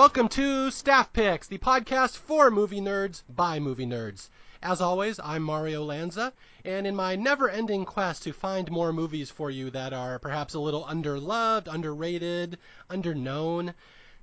[0.00, 4.30] Welcome to Staff Picks, the podcast for movie nerds by movie nerds.
[4.62, 6.32] As always, I'm Mario Lanza,
[6.64, 10.58] and in my never-ending quest to find more movies for you that are perhaps a
[10.58, 12.56] little underloved, underrated,
[12.88, 13.74] underknown,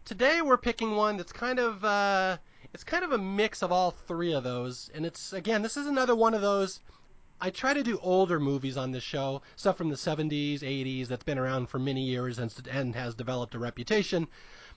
[0.03, 2.37] today we're picking one that's kind of uh,
[2.73, 5.85] it's kind of a mix of all three of those, and it's again this is
[5.85, 6.79] another one of those.
[7.39, 11.23] I try to do older movies on this show, stuff from the 70s, 80s that's
[11.23, 14.27] been around for many years and, and has developed a reputation.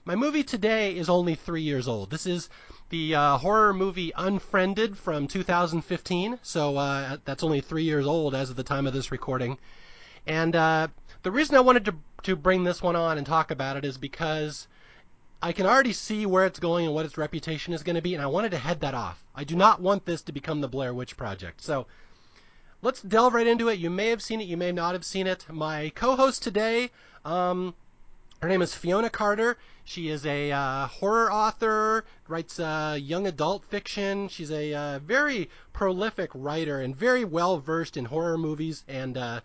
[0.03, 2.09] My movie today is only three years old.
[2.09, 2.49] This is
[2.89, 8.49] the uh, horror movie Unfriended from 2015, so uh, that's only three years old as
[8.49, 9.59] of the time of this recording.
[10.25, 10.87] And uh,
[11.21, 13.99] the reason I wanted to to bring this one on and talk about it is
[13.99, 14.67] because
[15.39, 18.15] I can already see where it's going and what its reputation is going to be,
[18.15, 19.23] and I wanted to head that off.
[19.35, 21.61] I do not want this to become the Blair Witch Project.
[21.61, 21.85] So
[22.81, 23.77] let's delve right into it.
[23.77, 25.45] You may have seen it, you may not have seen it.
[25.47, 26.89] My co-host today,
[27.23, 27.75] um,
[28.41, 29.55] her name is Fiona Carter.
[29.83, 34.29] She is a uh, horror author, writes uh, young adult fiction.
[34.29, 39.41] She's a uh, very prolific writer and very well versed in horror movies and uh,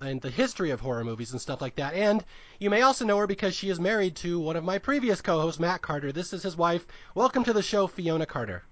[0.00, 1.94] and the history of horror movies and stuff like that.
[1.94, 2.24] And
[2.58, 5.60] you may also know her because she is married to one of my previous co-hosts,
[5.60, 6.10] Matt Carter.
[6.10, 6.86] This is his wife.
[7.14, 8.64] Welcome to the show, Fiona Carter.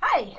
[0.00, 0.38] Hi.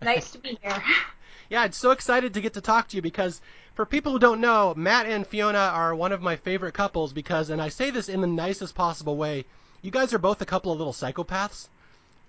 [0.00, 0.82] Nice to be here.
[1.52, 3.42] yeah, I'm so excited to get to talk to you because
[3.74, 7.50] for people who don't know, Matt and Fiona are one of my favorite couples because,
[7.50, 9.44] and I say this in the nicest possible way,
[9.82, 11.68] you guys are both a couple of little psychopaths.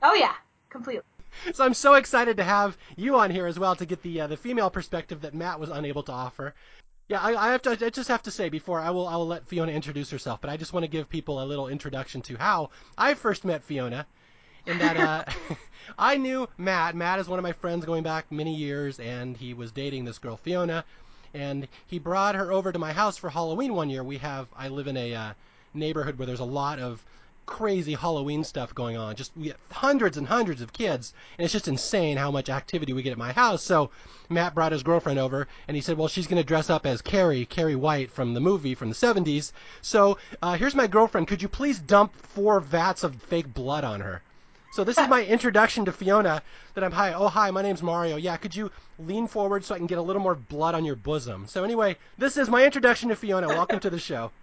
[0.01, 0.33] Oh yeah,
[0.69, 1.03] completely.
[1.53, 4.27] So I'm so excited to have you on here as well to get the uh,
[4.27, 6.53] the female perspective that Matt was unable to offer.
[7.07, 7.71] Yeah, I, I have to.
[7.71, 10.51] I just have to say before I will I will let Fiona introduce herself, but
[10.51, 14.05] I just want to give people a little introduction to how I first met Fiona.
[14.65, 15.23] In that uh,
[15.97, 16.95] I knew Matt.
[16.95, 20.19] Matt is one of my friends going back many years, and he was dating this
[20.19, 20.85] girl Fiona
[21.33, 24.03] and he brought her over to my house for Halloween one year.
[24.03, 25.33] We have I live in a uh,
[25.73, 27.03] neighborhood where there's a lot of
[27.45, 29.15] crazy Halloween stuff going on.
[29.15, 32.93] Just we get hundreds and hundreds of kids, and it's just insane how much activity
[32.93, 33.63] we get at my house.
[33.63, 33.89] So
[34.29, 37.01] Matt brought his girlfriend over, and he said, "Well, she's going to dress up as
[37.01, 39.51] Carrie, Carrie White from the movie from the 70s.
[39.81, 41.27] So uh, here's my girlfriend.
[41.27, 44.21] Could you please dump four vats of fake blood on her?"
[44.73, 46.41] So this is my introduction to Fiona.
[46.73, 47.13] That I'm hi.
[47.13, 48.15] Oh hi, my name's Mario.
[48.15, 50.95] Yeah, could you lean forward so I can get a little more blood on your
[50.95, 51.45] bosom?
[51.45, 53.49] So anyway, this is my introduction to Fiona.
[53.49, 54.31] Welcome to the show.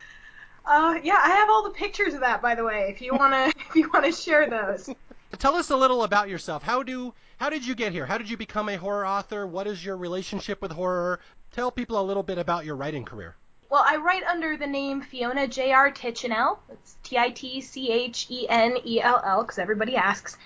[0.67, 2.91] Uh, yeah, I have all the pictures of that, by the way.
[2.91, 4.91] If you wanna, if you wanna share those.
[5.39, 6.63] Tell us a little about yourself.
[6.63, 8.05] How do, how did you get here?
[8.05, 9.47] How did you become a horror author?
[9.47, 11.19] What is your relationship with horror?
[11.51, 13.37] Tell people a little bit about your writing career.
[13.71, 15.93] Well, I write under the name Fiona J.R.
[15.93, 16.59] Titchenell.
[16.73, 20.37] It's T I T C H E N E L L, because everybody asks.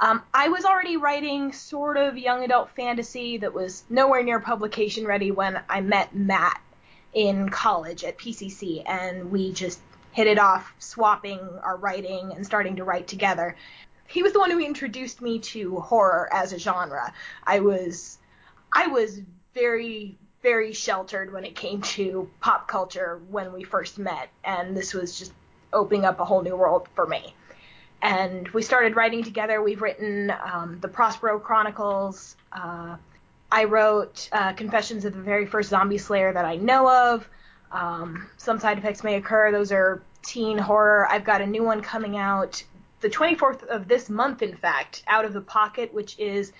[0.00, 5.06] Um, I was already writing sort of young adult fantasy that was nowhere near publication
[5.06, 6.60] ready when I met Matt
[7.14, 9.78] in college at PCC, and we just
[10.10, 13.54] hit it off, swapping our writing and starting to write together.
[14.08, 17.14] He was the one who introduced me to horror as a genre.
[17.44, 18.18] I was
[18.72, 19.20] I was
[19.54, 24.92] very very sheltered when it came to pop culture when we first met, and this
[24.92, 25.32] was just
[25.72, 27.34] opening up a whole new world for me.
[28.02, 29.62] And we started writing together.
[29.62, 32.36] We've written um, the Prospero Chronicles.
[32.52, 32.96] Uh,
[33.50, 37.28] I wrote uh, Confessions of the Very First Zombie Slayer that I know of.
[37.70, 39.52] Um, some side effects may occur.
[39.52, 41.06] Those are teen horror.
[41.08, 42.62] I've got a new one coming out
[43.02, 46.52] the 24th of this month, in fact, Out of the Pocket, which is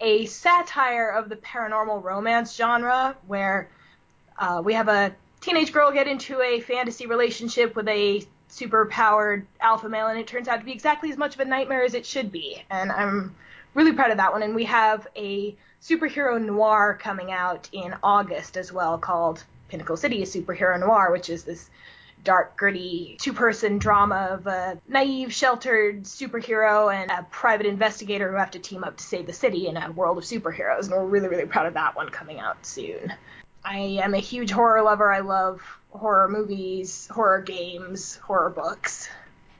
[0.00, 3.68] a satire of the paranormal romance genre where
[4.38, 9.46] uh, we have a teenage girl get into a fantasy relationship with a super powered
[9.60, 11.94] alpha male, and it turns out to be exactly as much of a nightmare as
[11.94, 12.62] it should be.
[12.70, 13.34] And I'm
[13.74, 14.42] really proud of that one.
[14.42, 20.22] And we have a superhero noir coming out in August as well called Pinnacle City,
[20.22, 21.68] a superhero noir, which is this
[22.28, 28.36] dark, gritty two person drama of a naive, sheltered superhero and a private investigator who
[28.36, 30.82] have to team up to save the city in a world of superheroes.
[30.82, 33.14] And we're really, really proud of that one coming out soon.
[33.64, 35.10] I am a huge horror lover.
[35.10, 39.08] I love horror movies, horror games, horror books.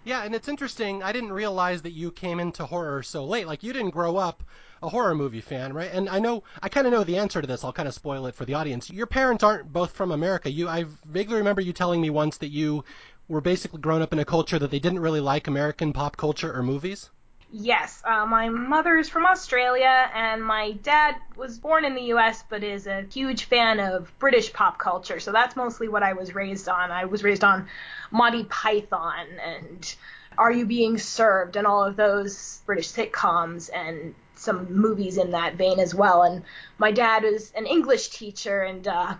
[0.08, 1.02] Yeah, and it's interesting.
[1.02, 3.46] I didn't realize that you came into horror so late.
[3.46, 4.42] Like, you didn't grow up
[4.82, 5.90] a horror movie fan, right?
[5.92, 7.62] And I know I kind of know the answer to this.
[7.62, 8.88] I'll kind of spoil it for the audience.
[8.88, 10.50] Your parents aren't both from America.
[10.50, 12.84] You, I vaguely remember you telling me once that you
[13.28, 16.54] were basically grown up in a culture that they didn't really like American pop culture
[16.54, 17.10] or movies.
[17.50, 22.44] Yes, uh, my mother is from Australia, and my dad was born in the U.S.
[22.46, 25.18] but is a huge fan of British pop culture.
[25.18, 26.90] So that's mostly what I was raised on.
[26.90, 27.66] I was raised on
[28.10, 29.96] Monty Python and
[30.36, 35.54] Are You Being Served and all of those British sitcoms and some movies in that
[35.54, 36.24] vein as well.
[36.24, 36.44] And
[36.76, 39.14] my dad was an English teacher and uh,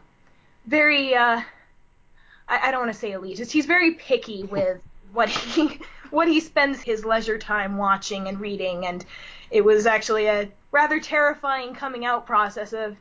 [0.67, 1.41] very, uh,
[2.47, 3.51] I, I don't want to say elitist.
[3.51, 4.83] He's very picky with
[5.13, 5.81] what he
[6.11, 9.05] what he spends his leisure time watching and reading, and
[9.51, 12.97] it was actually a rather terrifying coming out process of,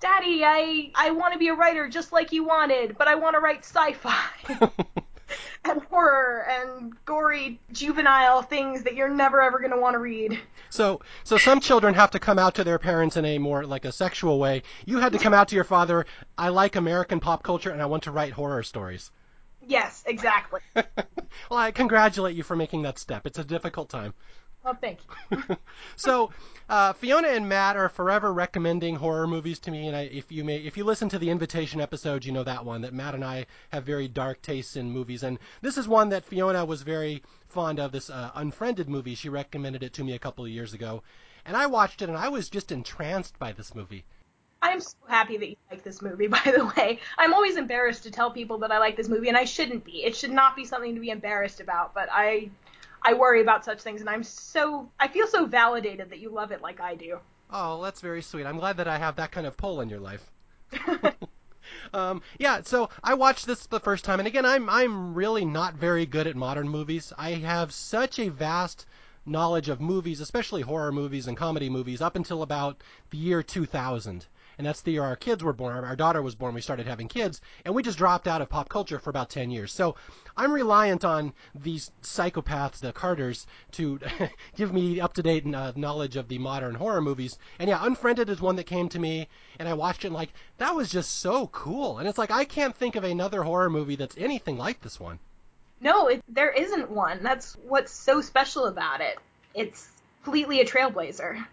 [0.00, 3.34] Daddy, I I want to be a writer just like you wanted, but I want
[3.34, 4.70] to write sci-fi.
[5.64, 10.38] and horror and gory juvenile things that you're never ever going to want to read.
[10.70, 13.84] So, so some children have to come out to their parents in a more like
[13.84, 14.62] a sexual way.
[14.86, 16.06] You had to come out to your father.
[16.36, 19.10] I like American pop culture and I want to write horror stories.
[19.66, 20.60] Yes, exactly.
[20.74, 20.84] well,
[21.50, 23.26] I congratulate you for making that step.
[23.26, 24.14] It's a difficult time.
[24.64, 25.00] Well, thank
[25.30, 25.56] you.
[25.96, 26.30] so,
[26.68, 30.44] uh, Fiona and Matt are forever recommending horror movies to me, and I, if you
[30.44, 33.24] may, if you listen to the invitation episode, you know that one that Matt and
[33.24, 37.24] I have very dark tastes in movies, and this is one that Fiona was very
[37.48, 37.90] fond of.
[37.90, 41.02] This uh, Unfriended movie, she recommended it to me a couple of years ago,
[41.44, 44.04] and I watched it, and I was just entranced by this movie.
[44.62, 47.00] I'm so happy that you like this movie, by the way.
[47.18, 50.04] I'm always embarrassed to tell people that I like this movie, and I shouldn't be.
[50.04, 52.48] It should not be something to be embarrassed about, but I
[53.02, 56.52] I worry about such things, and I'm so I feel so validated that you love
[56.52, 57.18] it like I do.
[57.50, 58.46] Oh, that's very sweet.
[58.46, 60.30] I'm glad that I have that kind of pull in your life.
[61.92, 65.74] um, yeah, so I watched this the first time, and again, I'm I'm really not
[65.74, 67.12] very good at modern movies.
[67.18, 68.86] I have such a vast
[69.26, 72.80] knowledge of movies, especially horror movies and comedy movies, up until about
[73.10, 74.26] the year 2000
[74.62, 75.82] and that's the year our kids were born.
[75.82, 76.54] Our daughter was born.
[76.54, 79.50] We started having kids, and we just dropped out of pop culture for about 10
[79.50, 79.72] years.
[79.72, 79.96] So
[80.36, 83.98] I'm reliant on these psychopaths, the Carters, to
[84.56, 87.38] give me up to date uh, knowledge of the modern horror movies.
[87.58, 89.26] And yeah, Unfriended is one that came to me,
[89.58, 91.98] and I watched it and like that was just so cool.
[91.98, 95.18] And it's like I can't think of another horror movie that's anything like this one.
[95.80, 97.24] No, it, there isn't one.
[97.24, 99.18] That's what's so special about it.
[99.54, 99.88] It's
[100.22, 101.44] completely a trailblazer.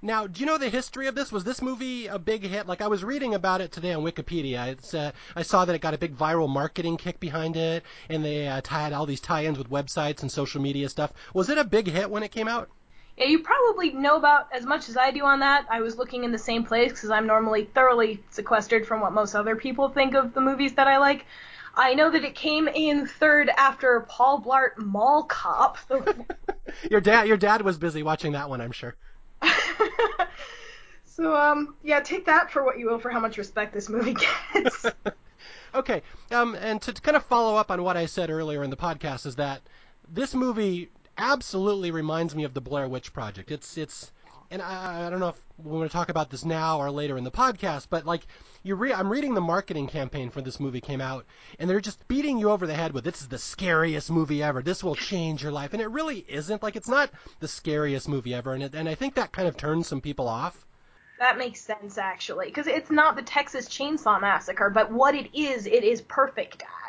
[0.00, 1.32] Now, do you know the history of this?
[1.32, 2.68] Was this movie a big hit?
[2.68, 4.68] Like I was reading about it today on Wikipedia.
[4.68, 8.24] It's uh, I saw that it got a big viral marketing kick behind it, and
[8.24, 11.12] they uh, tied all these tie-ins with websites and social media stuff.
[11.34, 12.68] Was it a big hit when it came out?
[13.16, 15.66] Yeah, you probably know about as much as I do on that.
[15.68, 19.34] I was looking in the same place because I'm normally thoroughly sequestered from what most
[19.34, 21.26] other people think of the movies that I like.
[21.74, 25.78] I know that it came in third after Paul Blart Mall Cop.
[26.90, 28.94] your dad, your dad was busy watching that one, I'm sure.
[31.04, 34.16] so um yeah, take that for what you will for how much respect this movie
[34.54, 34.86] gets.
[35.74, 38.76] okay, um, and to kind of follow up on what I said earlier in the
[38.76, 39.62] podcast is that
[40.08, 43.50] this movie absolutely reminds me of the Blair Witch Project.
[43.50, 44.12] It's it's
[44.50, 47.18] and I, I don't know if we want to talk about this now or later
[47.18, 48.26] in the podcast, but like
[48.62, 51.26] you re- I'm reading the marketing campaign for this movie came out,
[51.58, 54.62] and they're just beating you over the head with this is the scariest movie ever.
[54.62, 56.62] This will change your life, and it really isn't.
[56.62, 57.10] Like it's not
[57.40, 60.28] the scariest movie ever, and it, and I think that kind of turns some people
[60.28, 60.64] off.
[61.18, 65.66] That makes sense actually, because it's not the Texas Chainsaw Massacre, but what it is,
[65.66, 66.87] it is perfect at.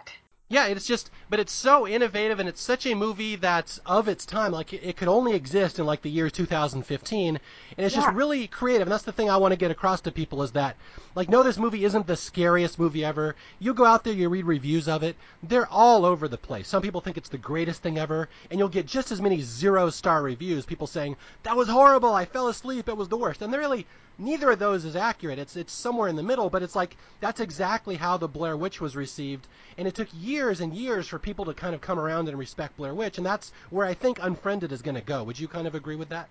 [0.52, 4.26] Yeah, it's just, but it's so innovative, and it's such a movie that's of its
[4.26, 4.52] time.
[4.52, 7.40] Like it, it could only exist in like the year 2015, and
[7.78, 8.02] it's yeah.
[8.02, 8.88] just really creative.
[8.88, 10.76] And that's the thing I want to get across to people is that,
[11.14, 13.36] like, no, this movie isn't the scariest movie ever.
[13.60, 16.68] You go out there, you read reviews of it, they're all over the place.
[16.68, 19.92] Some people think it's the greatest thing ever, and you'll get just as many zero
[19.92, 20.66] star reviews.
[20.66, 23.86] People saying that was horrible, I fell asleep, it was the worst, and they're really
[24.20, 25.40] neither of those is accurate.
[25.40, 28.82] It's it's somewhere in the middle, but it's like that's exactly how the Blair Witch
[28.82, 29.48] was received,
[29.78, 32.78] and it took years and years for people to kind of come around and respect
[32.78, 35.24] Blair Witch, and that's where I think Unfriended is going to go.
[35.24, 36.28] Would you kind of agree with that?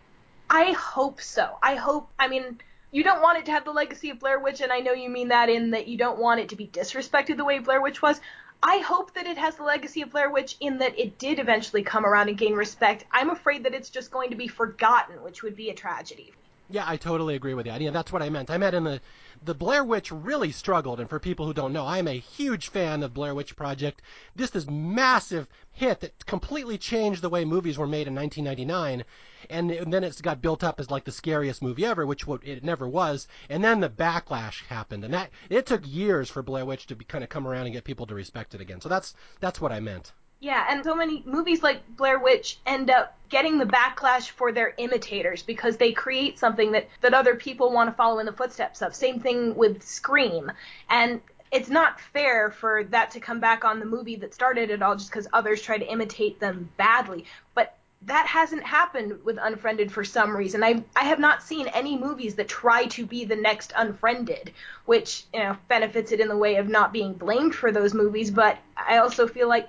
[0.51, 1.59] I hope so.
[1.63, 2.09] I hope.
[2.19, 4.81] I mean, you don't want it to have the legacy of Blair Witch, and I
[4.81, 7.59] know you mean that in that you don't want it to be disrespected the way
[7.59, 8.21] Blair Witch was.
[8.63, 11.83] I hope that it has the legacy of Blair Witch in that it did eventually
[11.83, 13.05] come around and gain respect.
[13.13, 16.33] I'm afraid that it's just going to be forgotten, which would be a tragedy.
[16.71, 17.73] Yeah, I totally agree with you.
[17.73, 18.51] Yeah, that's what I meant.
[18.51, 19.01] I meant in the
[19.43, 23.03] the Blair Witch really struggled, and for people who don't know, I'm a huge fan
[23.03, 24.03] of Blair Witch Project.
[24.37, 29.05] This is massive hit that completely changed the way movies were made in 1999,
[29.49, 32.63] and, and then it's got built up as like the scariest movie ever, which it
[32.63, 33.29] never was.
[33.49, 37.07] And then the backlash happened, and that it took years for Blair Witch to be,
[37.07, 38.83] kind of come around and get people to respect it again.
[38.83, 40.13] So that's that's what I meant.
[40.41, 44.73] Yeah, and so many movies like Blair Witch end up getting the backlash for their
[44.79, 48.81] imitators because they create something that, that other people want to follow in the footsteps
[48.81, 48.95] of.
[48.95, 50.53] Same thing with Scream.
[50.89, 54.81] And it's not fair for that to come back on the movie that started it
[54.83, 57.25] all just because others try to imitate them badly.
[57.55, 60.63] But that hasn't happened with Unfriended for some reason.
[60.63, 64.53] I I have not seen any movies that try to be the next Unfriended,
[64.85, 68.31] which you know benefits it in the way of not being blamed for those movies.
[68.31, 69.69] But I also feel like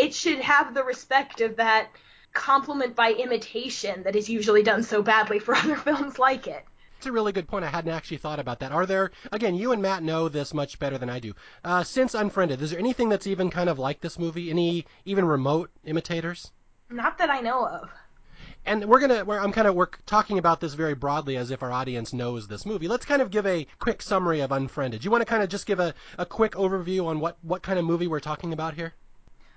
[0.00, 1.90] it should have the respect of that
[2.32, 6.64] compliment by imitation that is usually done so badly for other films like it.
[6.96, 7.64] It's a really good point.
[7.64, 8.72] I hadn't actually thought about that.
[8.72, 11.34] Are there, again, you and Matt know this much better than I do.
[11.64, 14.50] Uh, since Unfriended, is there anything that's even kind of like this movie?
[14.50, 16.50] Any even remote imitators?
[16.88, 17.90] Not that I know of.
[18.66, 21.62] And we're gonna, we're, I'm kind of, we're talking about this very broadly as if
[21.62, 22.88] our audience knows this movie.
[22.88, 25.04] Let's kind of give a quick summary of Unfriended.
[25.04, 27.78] You want to kind of just give a, a quick overview on what, what kind
[27.78, 28.94] of movie we're talking about here?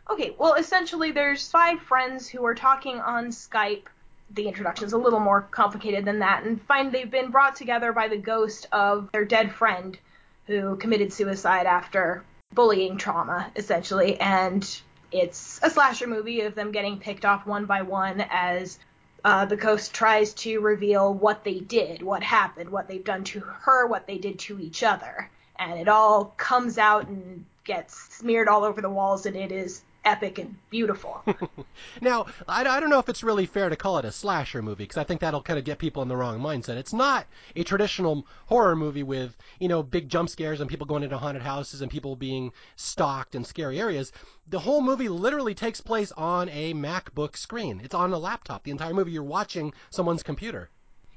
[0.09, 3.83] Okay, well, essentially, there's five friends who are talking on Skype.
[4.31, 8.09] The introduction's a little more complicated than that, and find they've been brought together by
[8.09, 9.97] the ghost of their dead friend
[10.45, 14.19] who committed suicide after bullying trauma, essentially.
[14.19, 14.81] And
[15.11, 18.79] it's a slasher movie of them getting picked off one by one as
[19.23, 23.39] uh, the ghost tries to reveal what they did, what happened, what they've done to
[23.39, 25.29] her, what they did to each other.
[25.57, 29.81] And it all comes out and gets smeared all over the walls, and it is
[30.05, 31.23] epic and beautiful.
[32.01, 34.83] now, I, I, don't know if it's really fair to call it a slasher movie
[34.83, 36.75] because I think that'll kind of get people in the wrong mindset.
[36.75, 41.03] It's not a traditional horror movie with, you know, big jump scares and people going
[41.03, 44.11] into haunted houses and people being stalked in scary areas.
[44.47, 47.81] The whole movie literally takes place on a MacBook screen.
[47.83, 48.63] It's on a laptop.
[48.63, 50.69] The entire movie you're watching someone's computer.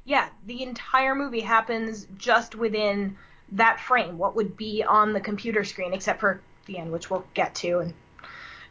[0.05, 3.17] Yeah, the entire movie happens just within
[3.53, 7.25] that frame, what would be on the computer screen, except for the end, which we'll
[7.35, 7.95] get to and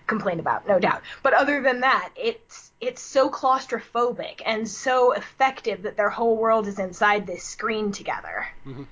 [0.07, 1.01] complain about, no doubt.
[1.23, 6.67] But other than that, it's it's so claustrophobic and so effective that their whole world
[6.67, 8.47] is inside this screen together.
[8.65, 8.83] Mm-hmm.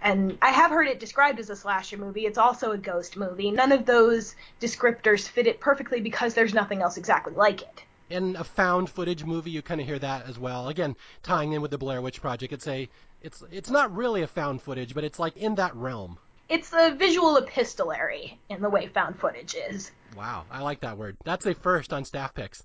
[0.00, 2.24] And I have heard it described as a slasher movie.
[2.24, 3.50] It's also a ghost movie.
[3.50, 7.82] None of those descriptors fit it perfectly because there's nothing else exactly like it.
[8.08, 10.68] In a found footage movie, you kind of hear that as well.
[10.68, 12.88] Again, tying in with the Blair Witch Project, it's a
[13.20, 16.94] it's it's not really a found footage, but it's like in that realm it's a
[16.94, 19.90] visual epistolary in the way found footage is.
[20.18, 21.16] Wow, I like that word.
[21.24, 22.64] That's a first on staff picks.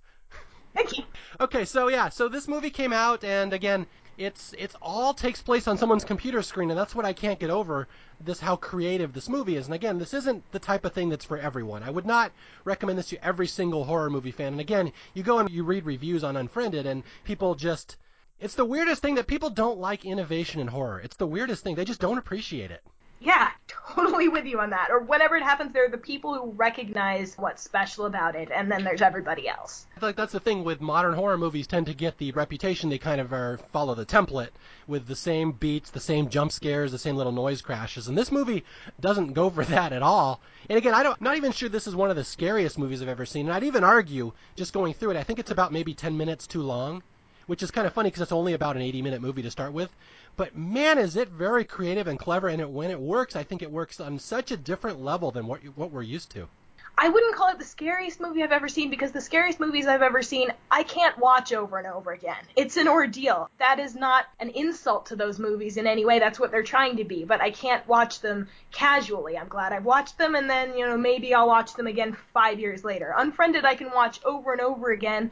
[0.74, 1.04] Thank you.
[1.40, 3.86] Okay, so yeah, so this movie came out, and again,
[4.18, 7.52] it's it's all takes place on someone's computer screen, and that's what I can't get
[7.52, 7.88] over.
[8.20, 11.26] This how creative this movie is, and again, this isn't the type of thing that's
[11.26, 11.84] for everyone.
[11.84, 12.32] I would not
[12.66, 14.54] recommend this to every single horror movie fan.
[14.54, 17.98] And again, you go and you read reviews on Unfriended, and people just
[18.40, 21.00] it's the weirdest thing that people don't like innovation in horror.
[21.02, 21.76] It's the weirdest thing.
[21.76, 22.82] They just don't appreciate it.
[23.24, 23.52] Yeah,
[23.96, 24.90] totally with you on that.
[24.92, 28.70] Or whenever it happens, there are the people who recognize what's special about it, and
[28.70, 29.86] then there's everybody else.
[29.96, 32.90] I feel like that's the thing with modern horror movies tend to get the reputation
[32.90, 34.50] they kind of are follow the template
[34.88, 38.10] with the same beats, the same jump scares, the same little noise crashes.
[38.10, 38.66] And this movie
[39.00, 40.42] doesn't go for that at all.
[40.70, 43.08] And again, I don't not even sure this is one of the scariest movies I've
[43.08, 43.46] ever seen.
[43.46, 46.46] And I'd even argue, just going through it, I think it's about maybe 10 minutes
[46.46, 47.04] too long
[47.48, 49.74] which is kind of funny because it's only about an 80 minute movie to start
[49.74, 49.90] with.
[50.36, 53.62] But man, is it very creative and clever, and it, when it works, I think
[53.62, 56.48] it works on such a different level than what what we're used to.
[56.96, 60.04] I wouldn't call it the scariest movie I've ever seen because the scariest movies I've
[60.04, 62.38] ever seen I can't watch over and over again.
[62.56, 63.50] It's an ordeal.
[63.58, 66.20] That is not an insult to those movies in any way.
[66.20, 69.38] That's what they're trying to be, but I can't watch them casually.
[69.38, 72.60] I'm glad I've watched them and then, you know, maybe I'll watch them again 5
[72.60, 73.14] years later.
[73.18, 75.32] Unfriended I can watch over and over again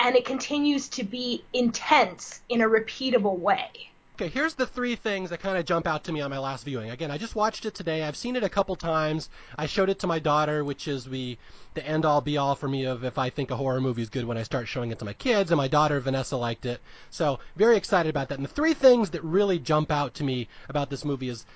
[0.00, 3.68] and it continues to be intense in a repeatable way.
[4.14, 6.64] Okay, here's the three things that kind of jump out to me on my last
[6.64, 6.90] viewing.
[6.90, 8.02] Again, I just watched it today.
[8.02, 9.30] I've seen it a couple times.
[9.56, 11.38] I showed it to my daughter, which is the
[11.72, 14.10] the end all be all for me of if I think a horror movie is
[14.10, 15.50] good when I start showing it to my kids.
[15.50, 18.38] And my daughter Vanessa liked it, so very excited about that.
[18.38, 21.46] And the three things that really jump out to me about this movie is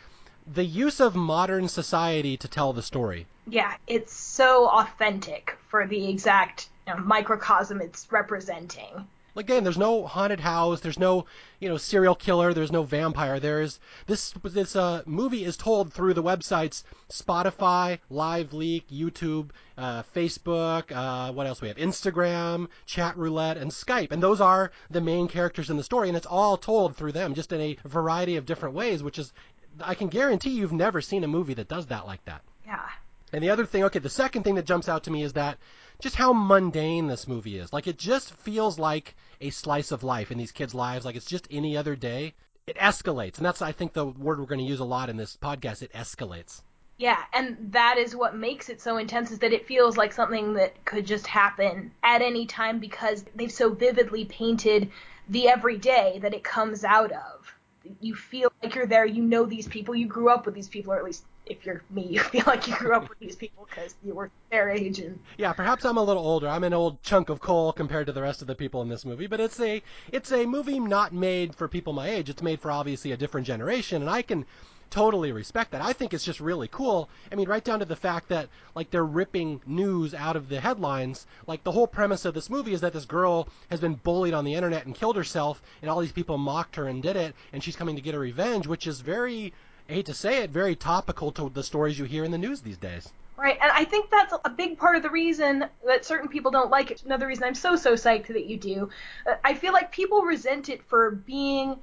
[0.47, 3.27] the use of modern society to tell the story.
[3.47, 9.07] Yeah, it's so authentic for the exact you know, microcosm it's representing.
[9.37, 11.27] Again, there's no haunted house, there's no,
[11.59, 13.41] you know, serial killer, there's no vampire.
[13.41, 20.93] There's this this uh, movie is told through the websites Spotify, LiveLeak, YouTube, uh, Facebook,
[20.93, 21.79] uh, what else we have?
[21.79, 26.17] Instagram, Chat Roulette, and Skype, and those are the main characters in the story, and
[26.17, 29.33] it's all told through them, just in a variety of different ways, which is,
[29.81, 32.43] I can guarantee you've never seen a movie that does that like that.
[32.65, 32.89] Yeah.
[33.33, 35.59] And the other thing, okay, the second thing that jumps out to me is that
[36.01, 37.73] just how mundane this movie is.
[37.73, 41.05] Like it just feels like a slice of life in these kids' lives.
[41.05, 42.35] Like it's just any other day.
[42.67, 45.17] It escalates, and that's I think the word we're going to use a lot in
[45.19, 45.83] this podcast.
[45.83, 46.63] It escalates.
[46.97, 50.55] Yeah, and that is what makes it so intense is that it feels like something
[50.55, 54.91] that could just happen at any time because they've so vividly painted
[55.29, 57.55] the everyday that it comes out of.
[58.01, 60.93] You feel like you're there, you know these people, you grew up with these people,
[60.93, 63.67] or at least if you're me, you feel like you grew up with these people
[63.69, 66.49] because you were their age and yeah perhaps i'm a little older.
[66.49, 69.05] I'm an old chunk of coal compared to the rest of the people in this
[69.05, 69.83] movie but it's a
[70.13, 72.31] it's a movie not made for people my age.
[72.31, 74.47] It's made for obviously a different generation and i can
[74.91, 75.83] totally respect that.
[75.83, 77.09] I think it's just really cool.
[77.33, 80.61] I mean right down to the fact that like they're ripping news out of the
[80.61, 81.27] headlines.
[81.47, 84.45] Like the whole premise of this movie is that this girl has been bullied on
[84.45, 87.63] the internet and killed herself and all these people mocked her and did it and
[87.63, 89.53] she's coming to get her revenge which is very
[89.89, 92.63] I hate to say it, very topical to the stories you hear in the news
[92.63, 93.13] these days.
[93.37, 96.71] Right, and I think that's a big part of the reason that certain people don't
[96.71, 97.03] like it.
[97.05, 98.91] Another reason I'm so so psyched that you do.
[99.27, 101.77] Uh, I feel like people resent it for being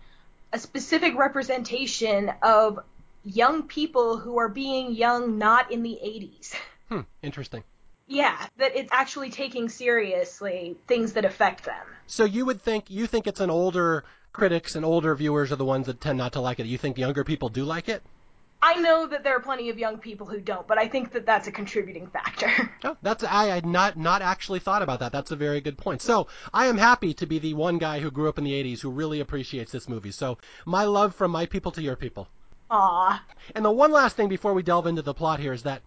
[0.53, 2.79] a specific representation of
[3.23, 6.55] young people who are being young not in the 80s.
[6.89, 7.63] Hmm, interesting.
[8.07, 11.85] Yeah, that it's actually taking seriously things that affect them.
[12.05, 15.65] So you would think you think it's an older critics and older viewers are the
[15.65, 16.65] ones that tend not to like it.
[16.65, 18.03] You think younger people do like it?
[18.63, 21.25] I know that there are plenty of young people who don't, but I think that
[21.25, 22.49] that's a contributing factor.
[22.83, 25.11] Oh, that's I had not not actually thought about that.
[25.11, 26.01] That's a very good point.
[26.01, 28.81] So I am happy to be the one guy who grew up in the '80s
[28.81, 30.11] who really appreciates this movie.
[30.11, 32.27] So my love from my people to your people.
[32.71, 33.23] Aw.
[33.53, 35.83] And the one last thing before we delve into the plot here is that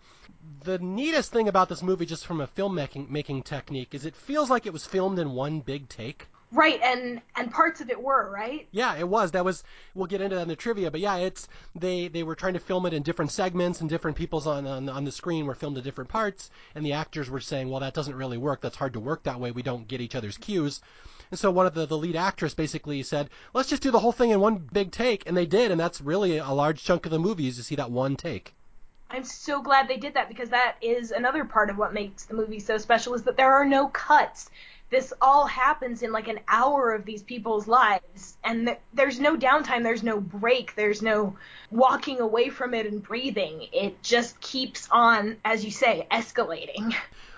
[0.63, 4.51] the neatest thing about this movie, just from a filmmaking making technique, is it feels
[4.51, 6.29] like it was filmed in one big take.
[6.55, 8.69] Right, and and parts of it were right.
[8.71, 9.33] Yeah, it was.
[9.33, 9.65] That was.
[9.95, 12.61] We'll get into that in the trivia, but yeah, it's they they were trying to
[12.61, 15.77] film it in different segments, and different people's on on, on the screen were filmed
[15.79, 18.61] in different parts, and the actors were saying, well, that doesn't really work.
[18.61, 19.51] That's hard to work that way.
[19.51, 20.81] We don't get each other's cues.
[21.33, 24.13] And so one of the the lead actress basically said, let's just do the whole
[24.13, 27.11] thing in one big take, and they did, and that's really a large chunk of
[27.11, 28.55] the movie is to see that one take.
[29.11, 32.35] I'm so glad they did that because that is another part of what makes the
[32.35, 34.51] movie so special is that there are no cuts
[34.91, 39.37] this all happens in like an hour of these people's lives and th- there's no
[39.37, 41.37] downtime there's no break there's no
[41.71, 43.67] walking away from it and breathing.
[43.73, 46.95] It just keeps on as you say escalating.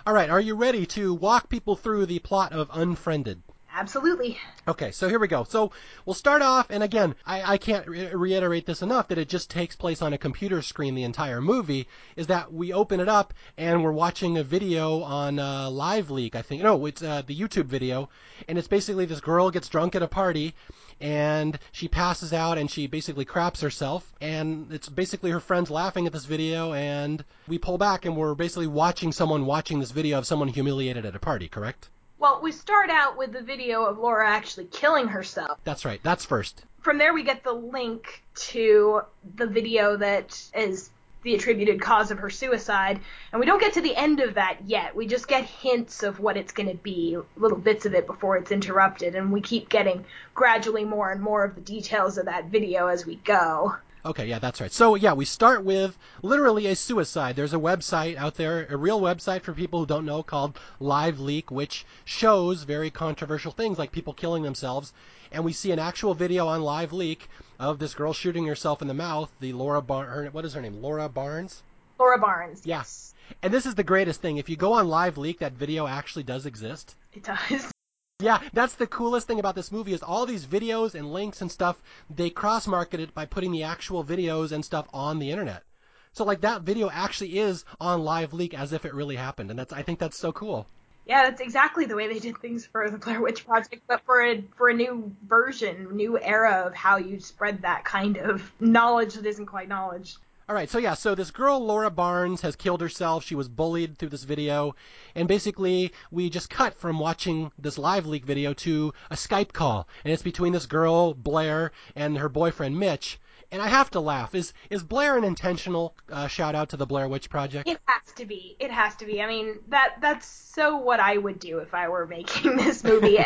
[0.07, 3.43] All right are you ready to walk people through the plot of unfriended
[3.79, 4.39] Absolutely.
[4.67, 5.45] Okay, so here we go.
[5.45, 5.71] So
[6.07, 9.51] we'll start off, and again, I, I can't re- reiterate this enough that it just
[9.51, 11.87] takes place on a computer screen the entire movie.
[12.17, 16.35] Is that we open it up and we're watching a video on uh, Live Leak,
[16.35, 16.63] I think.
[16.63, 18.09] No, it's uh, the YouTube video,
[18.49, 20.55] and it's basically this girl gets drunk at a party,
[20.99, 26.07] and she passes out and she basically craps herself, and it's basically her friends laughing
[26.07, 30.17] at this video, and we pull back and we're basically watching someone watching this video
[30.17, 31.91] of someone humiliated at a party, correct?
[32.19, 35.59] Well, we start out with the video of Laura actually killing herself.
[35.65, 36.01] That's right.
[36.03, 36.65] That's first.
[36.81, 39.03] From there, we get the link to
[39.37, 40.91] the video that is
[41.23, 43.01] the attributed cause of her suicide.
[43.33, 44.95] And we don't get to the end of that yet.
[44.97, 48.37] We just get hints of what it's going to be, little bits of it before
[48.37, 49.15] it's interrupted.
[49.15, 53.05] And we keep getting gradually more and more of the details of that video as
[53.05, 53.77] we go.
[54.07, 54.71] Okay, yeah, that's right.
[54.71, 57.35] So, yeah, we start with literally a suicide.
[57.35, 61.19] There's a website out there, a real website for people who don't know called Live
[61.19, 64.93] Leak, which shows very controversial things like people killing themselves.
[65.33, 68.87] And we see an actual video on Live Leak of this girl shooting herself in
[68.87, 70.81] the mouth, the Laura Barnes, what is her name?
[70.81, 71.65] Laura Barnes?
[71.99, 72.63] Laura Barnes.
[72.65, 73.13] Yes.
[73.43, 74.37] And this is the greatest thing.
[74.37, 76.95] If you go on Live Leak, that video actually does exist.
[77.13, 77.73] It does.
[78.19, 81.53] Yeah, that's the coolest thing about this movie is all these videos and links and
[81.53, 81.77] stuff,
[82.09, 85.65] they cross market it by putting the actual videos and stuff on the internet.
[86.13, 89.59] So like that video actually is on Live Leak as if it really happened, and
[89.59, 90.67] that's I think that's so cool.
[91.05, 94.23] Yeah, that's exactly the way they did things for the Blair Witch Project, but for
[94.25, 99.13] a for a new version, new era of how you spread that kind of knowledge
[99.13, 100.17] that isn't quite knowledge.
[100.49, 103.25] All right, so yeah, so this girl Laura Barnes has killed herself.
[103.25, 104.77] She was bullied through this video,
[105.17, 109.89] and basically we just cut from watching this live leak video to a Skype call,
[110.05, 113.19] and it's between this girl Blair and her boyfriend Mitch.
[113.51, 114.37] And I have to laugh.
[114.37, 117.69] Is is Blair an intentional uh, shout out to the Blair Witch Project?
[117.69, 118.55] It has to be.
[118.61, 119.21] It has to be.
[119.21, 123.19] I mean, that that's so what I would do if I were making this movie.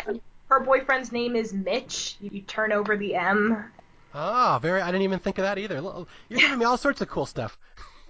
[0.49, 2.15] her boyfriend's name is Mitch.
[2.19, 3.71] You turn over the M
[4.13, 4.81] Ah, very.
[4.81, 5.75] I didn't even think of that either.
[6.29, 7.57] You're giving me all sorts of cool stuff.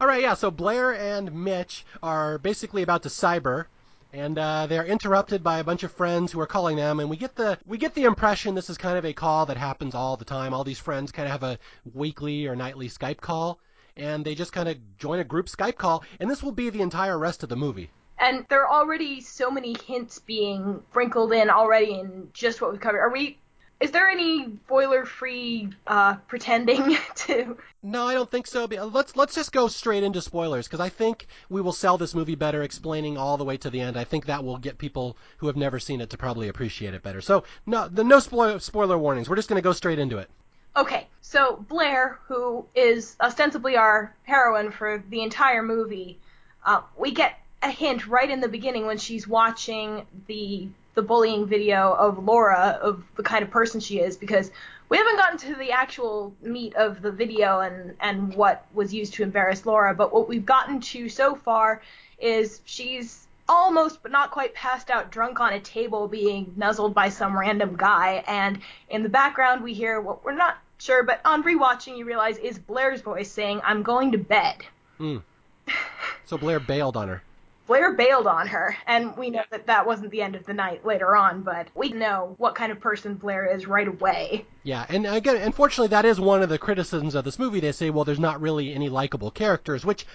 [0.00, 0.34] all right, yeah.
[0.34, 3.66] So Blair and Mitch are basically about to cyber,
[4.12, 7.16] and uh, they're interrupted by a bunch of friends who are calling them, and we
[7.16, 10.16] get the we get the impression this is kind of a call that happens all
[10.16, 10.52] the time.
[10.52, 11.58] All these friends kind of have a
[11.94, 13.58] weekly or nightly Skype call,
[13.96, 16.82] and they just kind of join a group Skype call, and this will be the
[16.82, 17.90] entire rest of the movie.
[18.18, 22.80] And there are already so many hints being sprinkled in already in just what we've
[22.80, 23.00] covered.
[23.00, 23.38] Are we
[23.78, 27.58] is there any boiler-free uh, pretending to?
[27.82, 28.64] No, I don't think so.
[28.64, 32.34] Let's let's just go straight into spoilers because I think we will sell this movie
[32.34, 33.96] better explaining all the way to the end.
[33.96, 37.02] I think that will get people who have never seen it to probably appreciate it
[37.02, 37.20] better.
[37.20, 39.28] So no, the no spoiler spoiler warnings.
[39.28, 40.30] We're just going to go straight into it.
[40.76, 46.18] Okay, so Blair, who is ostensibly our heroine for the entire movie,
[46.64, 51.46] uh, we get a hint right in the beginning when she's watching the the bullying
[51.46, 54.50] video of Laura of the kind of person she is because
[54.88, 59.12] we haven't gotten to the actual meat of the video and and what was used
[59.14, 61.82] to embarrass Laura, but what we've gotten to so far
[62.18, 67.08] is she's almost but not quite passed out drunk on a table being nuzzled by
[67.08, 68.58] some random guy and
[68.90, 72.58] in the background we hear what we're not sure but on rewatching you realize is
[72.58, 74.64] Blair's voice saying I'm going to bed.
[74.98, 75.22] Mm.
[76.28, 77.22] So Blair bailed on her.
[77.66, 80.86] Blair bailed on her, and we know that that wasn't the end of the night
[80.86, 84.46] later on, but we know what kind of person Blair is right away.
[84.62, 87.60] Yeah, and again, unfortunately, that is one of the criticisms of this movie.
[87.60, 90.06] They say, well, there's not really any likable characters, which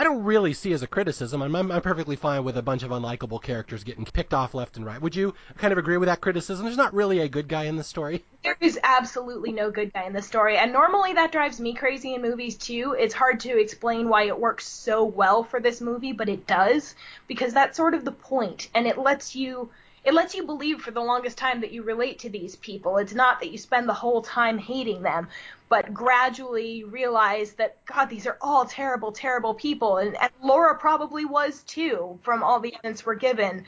[0.00, 1.42] I don't really see as a criticism.
[1.42, 4.86] I'm, I'm, perfectly fine with a bunch of unlikable characters getting picked off left and
[4.86, 5.02] right.
[5.02, 6.64] Would you kind of agree with that criticism?
[6.64, 8.24] There's not really a good guy in the story.
[8.44, 12.14] There is absolutely no good guy in the story, and normally that drives me crazy
[12.14, 12.94] in movies too.
[12.96, 16.94] It's hard to explain why it works so well for this movie, but it does
[17.26, 19.70] because that's sort of the point, and it lets you
[20.08, 22.96] it lets you believe for the longest time that you relate to these people.
[22.96, 25.28] It's not that you spend the whole time hating them,
[25.68, 31.26] but gradually realize that God, these are all terrible, terrible people, and, and Laura probably
[31.26, 33.66] was too, from all the evidence we're given.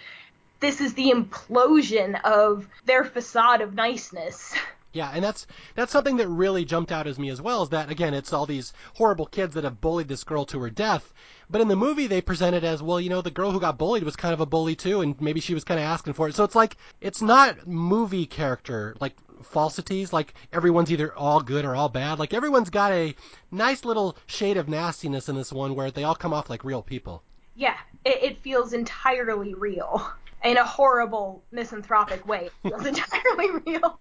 [0.60, 4.54] This is the implosion of their facade of niceness.
[4.92, 7.62] Yeah, and that's that's something that really jumped out as me as well.
[7.62, 10.70] Is that again, it's all these horrible kids that have bullied this girl to her
[10.70, 11.12] death.
[11.48, 13.00] But in the movie, they present it as well.
[13.00, 15.40] You know, the girl who got bullied was kind of a bully too, and maybe
[15.40, 16.34] she was kind of asking for it.
[16.34, 20.12] So it's like it's not movie character like falsities.
[20.12, 22.18] Like everyone's either all good or all bad.
[22.18, 23.14] Like everyone's got a
[23.50, 26.82] nice little shade of nastiness in this one where they all come off like real
[26.82, 27.22] people.
[27.54, 30.10] Yeah, it, it feels entirely real
[30.44, 32.50] in a horrible misanthropic way.
[32.64, 34.00] It feels entirely real.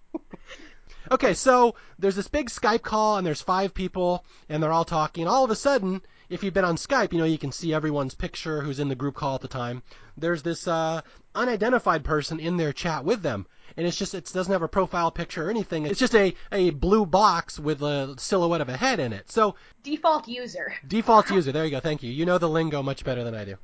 [1.12, 5.26] Okay, so there's this big Skype call, and there's five people, and they're all talking.
[5.26, 8.14] All of a sudden, if you've been on Skype, you know you can see everyone's
[8.14, 9.82] picture who's in the group call at the time.
[10.16, 11.00] There's this uh,
[11.34, 13.46] unidentified person in their chat with them,
[13.76, 15.84] and it's just it doesn't have a profile picture or anything.
[15.84, 19.32] It's just a a blue box with a silhouette of a head in it.
[19.32, 20.72] So default user.
[20.86, 21.50] Default user.
[21.50, 21.80] There you go.
[21.80, 22.12] Thank you.
[22.12, 23.56] You know the lingo much better than I do.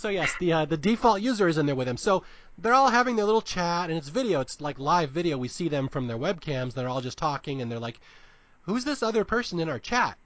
[0.00, 1.98] So yes, the uh, the default user is in there with them.
[1.98, 2.24] So
[2.56, 4.40] they're all having their little chat, and it's video.
[4.40, 5.36] It's like live video.
[5.36, 6.72] We see them from their webcams.
[6.72, 8.00] They're all just talking, and they're like,
[8.62, 10.16] "Who's this other person in our chat?"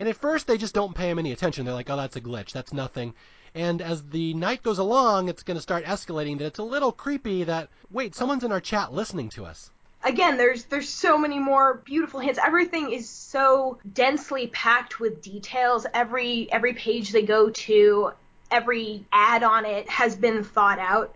[0.00, 1.66] And at first, they just don't pay him any attention.
[1.66, 2.52] They're like, "Oh, that's a glitch.
[2.52, 3.12] That's nothing."
[3.54, 6.38] And as the night goes along, it's going to start escalating.
[6.38, 7.44] That it's a little creepy.
[7.44, 9.70] That wait, someone's in our chat listening to us
[10.02, 15.86] again there's there's so many more beautiful hints everything is so densely packed with details
[15.94, 18.12] every every page they go to
[18.54, 21.14] every ad on it has been thought out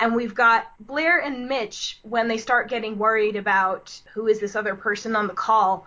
[0.00, 4.56] and we've got Blair and Mitch when they start getting worried about who is this
[4.56, 5.86] other person on the call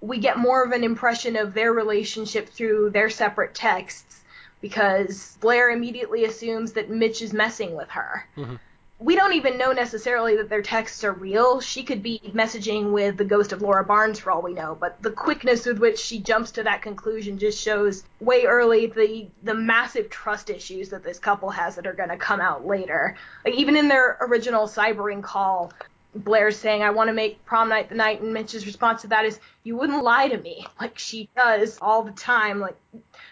[0.00, 4.20] we get more of an impression of their relationship through their separate texts
[4.60, 8.26] because Blair immediately assumes that Mitch is messing with her.
[8.36, 8.56] Mm-hmm.
[9.00, 11.60] We don't even know necessarily that their texts are real.
[11.60, 15.00] She could be messaging with the ghost of Laura Barnes for all we know, but
[15.02, 19.54] the quickness with which she jumps to that conclusion just shows way early the the
[19.54, 23.16] massive trust issues that this couple has that are going to come out later.
[23.44, 25.72] Like even in their original cybering call,
[26.14, 29.24] Blair's saying, I want to make prom night the night, and Mitch's response to that
[29.24, 30.66] is, You wouldn't lie to me.
[30.80, 32.60] Like she does all the time.
[32.60, 32.76] Like,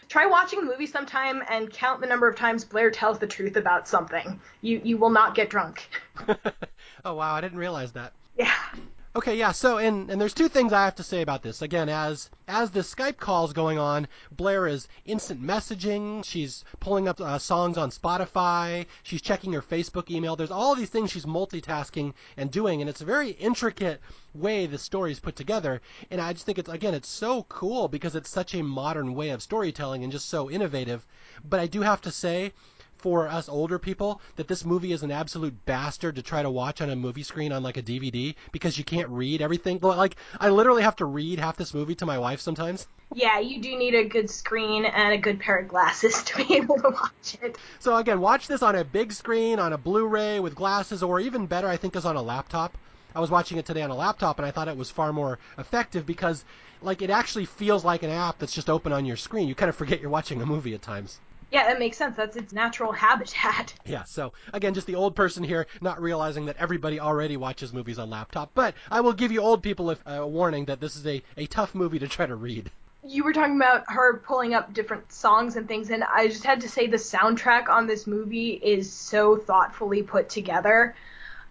[0.09, 3.57] try watching the movie sometime and count the number of times Blair tells the truth
[3.57, 4.41] about something.
[4.63, 5.89] You you will not get drunk.
[7.05, 8.13] oh wow, I didn't realize that.
[8.37, 8.53] Yeah.
[9.17, 9.53] Okay, yeah.
[9.53, 11.63] So, and and there's two things I have to say about this.
[11.63, 16.23] Again, as as the Skype call is going on, Blair is instant messaging.
[16.23, 18.85] She's pulling up uh, songs on Spotify.
[19.03, 20.37] She's checking her Facebook email.
[20.37, 24.03] There's all these things she's multitasking and doing, and it's a very intricate
[24.35, 25.81] way the story is put together.
[26.11, 29.31] And I just think it's again, it's so cool because it's such a modern way
[29.31, 31.07] of storytelling and just so innovative.
[31.43, 32.53] But I do have to say
[33.07, 36.81] for us older people that this movie is an absolute bastard to try to watch
[36.81, 39.79] on a movie screen on like a DVD because you can't read everything.
[39.81, 42.89] Like I literally have to read half this movie to my wife sometimes.
[43.15, 46.57] Yeah, you do need a good screen and a good pair of glasses to be
[46.57, 47.57] able to watch it.
[47.79, 51.47] So again, watch this on a big screen, on a Blu-ray with glasses, or even
[51.47, 52.77] better, I think, is on a laptop.
[53.15, 55.39] I was watching it today on a laptop, and I thought it was far more
[55.59, 56.45] effective because,
[56.83, 59.47] like, it actually feels like an app that's just open on your screen.
[59.47, 61.21] You kind of forget you're watching a movie at times.
[61.53, 62.17] Yeah, that makes sense.
[62.17, 63.75] That's its natural habitat.
[63.87, 67.99] Yeah, so again, just the old person here not realizing that everybody already watches movies
[67.99, 68.51] on laptop.
[68.55, 71.47] But I will give you old people a, a warning that this is a, a
[71.47, 72.71] tough movie to try to read.
[73.05, 76.61] You were talking about her pulling up different songs and things, and I just had
[76.63, 80.97] to say the soundtrack on this movie is so thoughtfully put together.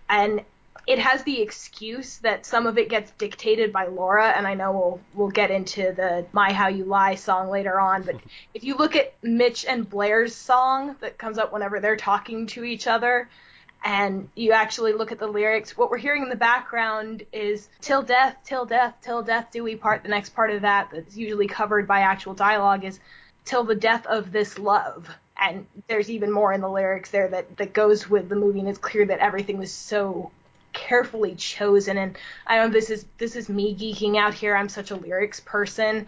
[0.10, 0.44] And
[0.88, 4.72] it has the excuse that some of it gets dictated by Laura, and I know
[4.72, 8.04] we'll we'll get into the "My How You Lie" song later on.
[8.04, 8.18] But
[8.54, 12.64] if you look at Mitch and Blair's song that comes up whenever they're talking to
[12.64, 13.28] each other,
[13.84, 18.04] and you actually look at the lyrics, what we're hearing in the background is "Till
[18.04, 21.48] death, till death, till death do we part." The next part of that, that's usually
[21.48, 23.00] covered by actual dialogue, is
[23.44, 27.58] "Till the death of this love." And there's even more in the lyrics there that,
[27.58, 30.32] that goes with the movie, and it's clear that everything was so
[30.86, 31.98] carefully chosen.
[31.98, 34.56] And I know this is this is me geeking out here.
[34.56, 36.06] I'm such a lyrics person.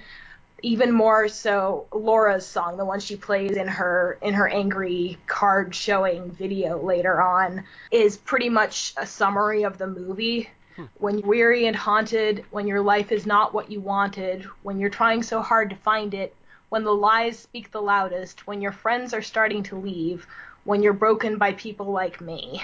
[0.63, 5.75] even more so Laura's song, the one she plays in her in her angry card
[5.75, 10.49] showing video later on, is pretty much a summary of the movie.
[10.75, 10.85] Hmm.
[10.97, 14.89] When you're weary and haunted, when your life is not what you wanted, when you're
[15.01, 16.35] trying so hard to find it,
[16.69, 20.27] when the lies speak the loudest, when your friends are starting to leave,
[20.65, 22.61] when you're broken by people like me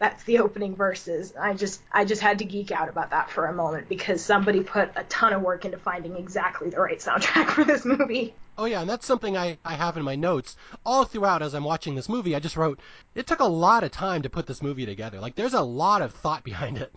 [0.00, 1.34] that's the opening verses.
[1.38, 4.62] I just I just had to geek out about that for a moment because somebody
[4.62, 8.34] put a ton of work into finding exactly the right soundtrack for this movie.
[8.58, 11.64] Oh yeah, and that's something I, I have in my notes all throughout as I'm
[11.64, 12.34] watching this movie.
[12.34, 12.80] I just wrote
[13.14, 15.20] it took a lot of time to put this movie together.
[15.20, 16.92] Like there's a lot of thought behind it.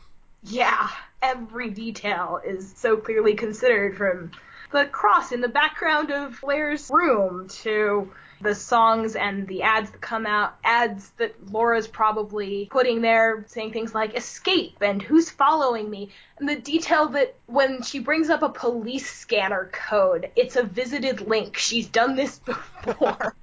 [0.46, 0.90] Yeah,
[1.22, 4.32] every detail is so clearly considered from
[4.72, 10.02] the cross in the background of Blair's room to the songs and the ads that
[10.02, 15.90] come out, ads that Laura's probably putting there saying things like escape and who's following
[15.90, 16.10] me.
[16.40, 21.22] And the detail that when she brings up a police scanner code, it's a visited
[21.22, 21.58] link.
[21.58, 22.40] She's done this
[22.86, 23.36] before.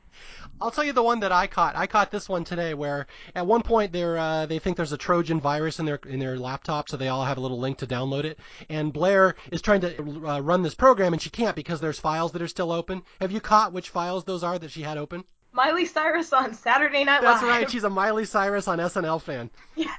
[0.60, 1.76] I'll tell you the one that I caught.
[1.76, 4.98] I caught this one today, where at one point they're uh, they think there's a
[4.98, 7.86] Trojan virus in their in their laptop, so they all have a little link to
[7.86, 8.38] download it.
[8.68, 12.32] And Blair is trying to uh, run this program, and she can't because there's files
[12.32, 13.02] that are still open.
[13.20, 15.24] Have you caught which files those are that she had open?
[15.52, 17.40] Miley Cyrus on Saturday Night Live.
[17.40, 17.70] That's right.
[17.70, 19.50] She's a Miley Cyrus on SNL fan.
[19.74, 19.90] Yes.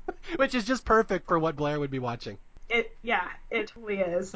[0.36, 2.38] which is just perfect for what Blair would be watching.
[2.68, 4.34] It yeah, it totally is.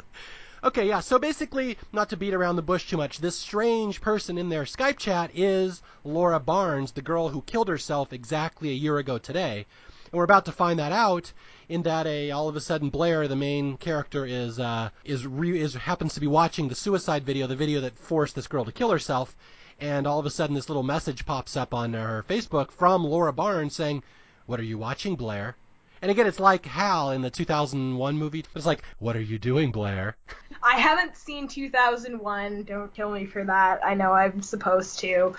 [0.63, 4.37] Okay, yeah, so basically, not to beat around the bush too much, this strange person
[4.37, 8.99] in their Skype chat is Laura Barnes, the girl who killed herself exactly a year
[8.99, 9.65] ago today.
[10.11, 11.33] And we're about to find that out
[11.67, 15.59] in that a all of a sudden Blair, the main character, is uh, is re-
[15.59, 18.71] is happens to be watching the suicide video, the video that forced this girl to
[18.71, 19.35] kill herself,
[19.79, 23.33] and all of a sudden this little message pops up on her Facebook from Laura
[23.33, 24.03] Barnes saying,
[24.45, 25.55] "What are you watching, Blair?"
[26.01, 28.43] And again, it's like Hal in the 2001 movie.
[28.55, 30.17] It's like, what are you doing, Blair?
[30.63, 32.63] I haven't seen 2001.
[32.63, 33.85] Don't kill me for that.
[33.85, 35.35] I know I'm supposed to.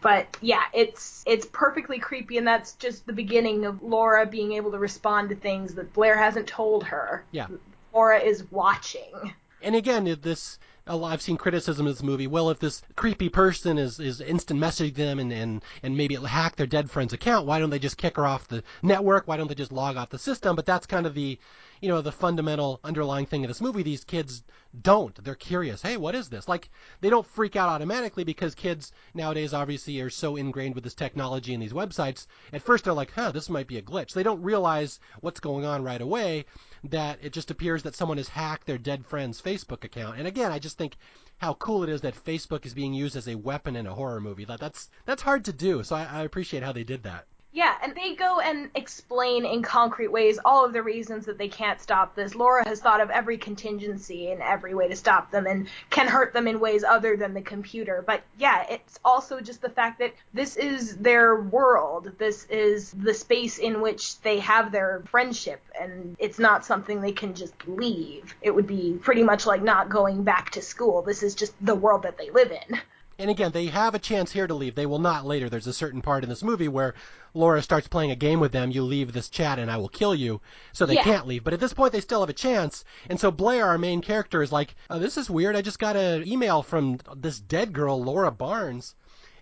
[0.00, 4.70] But yeah, it's it's perfectly creepy, and that's just the beginning of Laura being able
[4.72, 7.24] to respond to things that Blair hasn't told her.
[7.30, 7.46] Yeah.
[7.94, 9.32] Laura is watching.
[9.62, 12.26] And again, this Oh, I've seen criticism of this movie.
[12.26, 16.56] Well, if this creepy person is, is instant messaging them and, and, and maybe hack
[16.56, 19.26] their dead friend's account, why don't they just kick her off the network?
[19.26, 20.54] Why don't they just log off the system?
[20.54, 21.38] But that's kind of the,
[21.80, 23.82] you know, the fundamental underlying thing of this movie.
[23.82, 24.42] These kids
[24.82, 25.22] don't.
[25.22, 25.82] They're curious.
[25.82, 26.48] Hey, what is this?
[26.48, 30.94] Like, they don't freak out automatically because kids nowadays obviously are so ingrained with this
[30.94, 32.26] technology and these websites.
[32.52, 34.12] At first, they're like, huh, this might be a glitch.
[34.12, 36.46] They don't realize what's going on right away
[36.84, 40.18] that it just appears that someone has hacked their dead friend's Facebook account.
[40.18, 40.96] And again, I just think
[41.38, 44.20] how cool it is that Facebook is being used as a weapon in a horror
[44.20, 44.44] movie.
[44.44, 45.82] That that's that's hard to do.
[45.82, 47.26] So I, I appreciate how they did that.
[47.54, 51.46] Yeah, and they go and explain in concrete ways all of the reasons that they
[51.46, 52.34] can't stop this.
[52.34, 56.32] Laura has thought of every contingency and every way to stop them and can hurt
[56.32, 58.02] them in ways other than the computer.
[58.04, 62.10] But yeah, it's also just the fact that this is their world.
[62.18, 67.12] This is the space in which they have their friendship, and it's not something they
[67.12, 68.34] can just leave.
[68.42, 71.02] It would be pretty much like not going back to school.
[71.02, 72.80] This is just the world that they live in.
[73.18, 74.74] And again, they have a chance here to leave.
[74.74, 75.48] They will not later.
[75.48, 76.94] There's a certain part in this movie where
[77.32, 78.70] Laura starts playing a game with them.
[78.70, 80.40] You leave this chat and I will kill you.
[80.72, 81.04] So they yeah.
[81.04, 81.44] can't leave.
[81.44, 82.84] But at this point, they still have a chance.
[83.08, 85.54] And so Blair, our main character, is like, oh, this is weird.
[85.54, 88.94] I just got an email from this dead girl, Laura Barnes.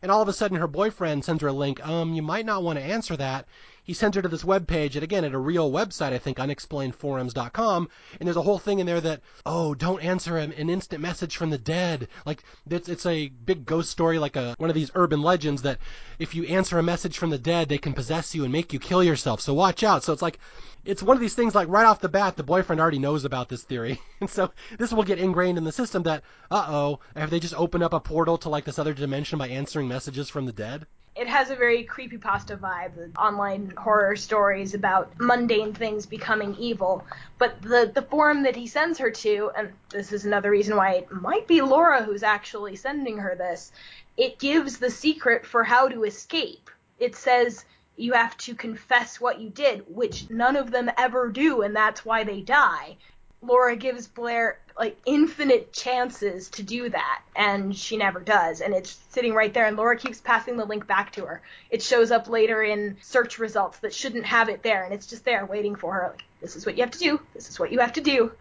[0.02, 1.86] And all of a sudden, her boyfriend sends her a link.
[1.86, 3.46] Um, you might not want to answer that
[3.84, 6.38] he sent her to this web page, and again, at a real website, I think,
[6.38, 11.02] unexplainedforums.com, and there's a whole thing in there that, oh, don't answer an, an instant
[11.02, 12.06] message from the dead.
[12.24, 15.78] Like, it's, it's a big ghost story, like a one of these urban legends that
[16.20, 18.78] if you answer a message from the dead, they can possess you and make you
[18.78, 19.40] kill yourself.
[19.40, 20.04] So watch out.
[20.04, 20.38] So it's like,
[20.84, 23.48] it's one of these things like right off the bat, the boyfriend already knows about
[23.48, 24.00] this theory.
[24.20, 27.58] And so this will get ingrained in the system that, uh oh, have they just
[27.58, 30.86] opened up a portal to like this other dimension by answering messages from the dead?
[31.14, 36.54] It has a very creepy pasta vibe, the online horror stories about mundane things becoming
[36.56, 37.04] evil.
[37.38, 40.94] But the, the forum that he sends her to, and this is another reason why
[40.94, 43.72] it might be Laura who's actually sending her this,
[44.16, 46.70] it gives the secret for how to escape.
[46.98, 51.60] It says you have to confess what you did, which none of them ever do,
[51.60, 52.96] and that's why they die.
[53.42, 58.98] Laura gives Blair like infinite chances to do that and she never does and it's
[59.10, 61.42] sitting right there and Laura keeps passing the link back to her.
[61.70, 65.24] It shows up later in search results that shouldn't have it there and it's just
[65.24, 67.20] there waiting for her like this is what you have to do.
[67.34, 68.32] This is what you have to do.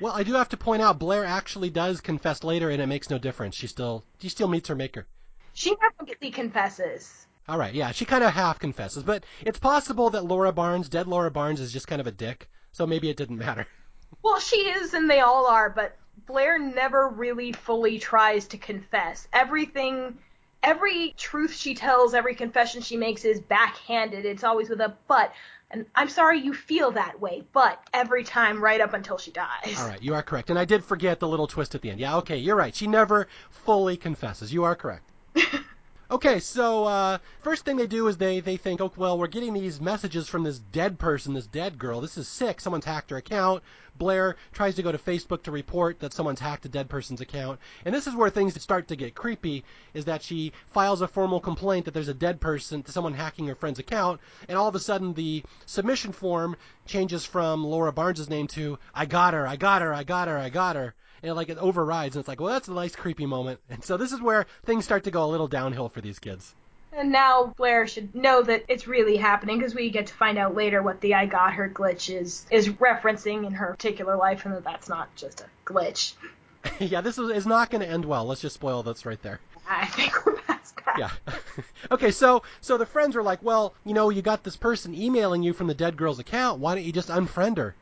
[0.00, 3.10] Well, I do have to point out Blair actually does confess later and it makes
[3.10, 3.54] no difference.
[3.54, 5.06] She still she still meets her maker.
[5.52, 7.26] She never confesses.
[7.48, 11.06] All right, yeah, she kind of half confesses, but it's possible that Laura Barnes, dead
[11.06, 12.48] Laura Barnes is just kind of a dick.
[12.72, 13.66] So maybe it didn't matter.
[14.22, 19.28] Well, she is, and they all are, but Blair never really fully tries to confess.
[19.32, 20.18] Everything
[20.62, 24.24] every truth she tells, every confession she makes is backhanded.
[24.24, 25.32] It's always with a but.
[25.70, 29.76] And I'm sorry you feel that way, but every time right up until she dies.
[29.78, 30.48] All right, you are correct.
[30.48, 32.00] And I did forget the little twist at the end.
[32.00, 32.74] Yeah, okay, you're right.
[32.74, 34.52] She never fully confesses.
[34.52, 35.10] You are correct.
[36.10, 39.52] Okay, so uh, first thing they do is they they think, oh well, we're getting
[39.52, 42.00] these messages from this dead person, this dead girl.
[42.00, 42.62] This is sick.
[42.62, 43.62] Someone's hacked her account.
[43.98, 47.60] Blair tries to go to Facebook to report that someone's hacked a dead person's account,
[47.84, 49.64] and this is where things start to get creepy.
[49.92, 53.54] Is that she files a formal complaint that there's a dead person, someone hacking her
[53.54, 54.18] friend's account,
[54.48, 59.04] and all of a sudden the submission form changes from Laura Barnes's name to I
[59.04, 62.16] got her, I got her, I got her, I got her and like it overrides,
[62.16, 63.60] and it's like, well, that's a nice creepy moment.
[63.70, 66.54] And so this is where things start to go a little downhill for these kids.
[66.92, 70.54] And now Blair should know that it's really happening because we get to find out
[70.54, 74.54] later what the I got her glitch is is referencing in her particular life, and
[74.54, 76.14] that that's not just a glitch.
[76.78, 78.24] yeah, this is, is not going to end well.
[78.24, 79.40] Let's just spoil this right there.
[79.68, 80.98] I think we're past that.
[80.98, 81.34] Yeah.
[81.90, 85.42] okay, so so the friends are like, well, you know, you got this person emailing
[85.42, 86.58] you from the dead girl's account.
[86.58, 87.74] Why don't you just unfriend her?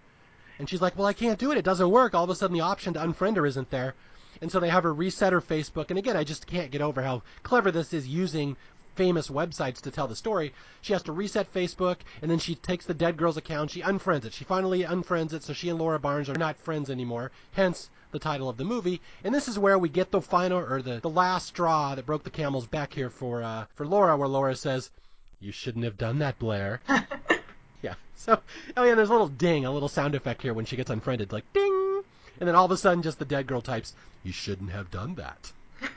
[0.59, 1.59] And she's like, well, I can't do it.
[1.59, 2.15] It doesn't work.
[2.15, 3.95] All of a sudden, the option to unfriend her isn't there.
[4.41, 5.91] And so they have her reset her Facebook.
[5.91, 8.57] And again, I just can't get over how clever this is using
[8.97, 10.53] famous websites to tell the story.
[10.81, 13.71] She has to reset Facebook, and then she takes the dead girl's account.
[13.71, 14.33] She unfriends it.
[14.33, 17.31] She finally unfriends it, so she and Laura Barnes are not friends anymore.
[17.53, 19.01] Hence the title of the movie.
[19.23, 22.25] And this is where we get the final, or the, the last straw that broke
[22.25, 24.91] the camel's back here for uh, for Laura, where Laura says,
[25.41, 26.81] "You shouldn't have done that, Blair."
[27.83, 27.95] Yeah.
[28.17, 28.41] So,
[28.77, 31.33] oh yeah, there's a little ding, a little sound effect here when she gets unfriended,
[31.33, 32.03] like ding,
[32.41, 35.15] and then all of a sudden, just the dead girl types, "You shouldn't have done
[35.15, 35.53] that."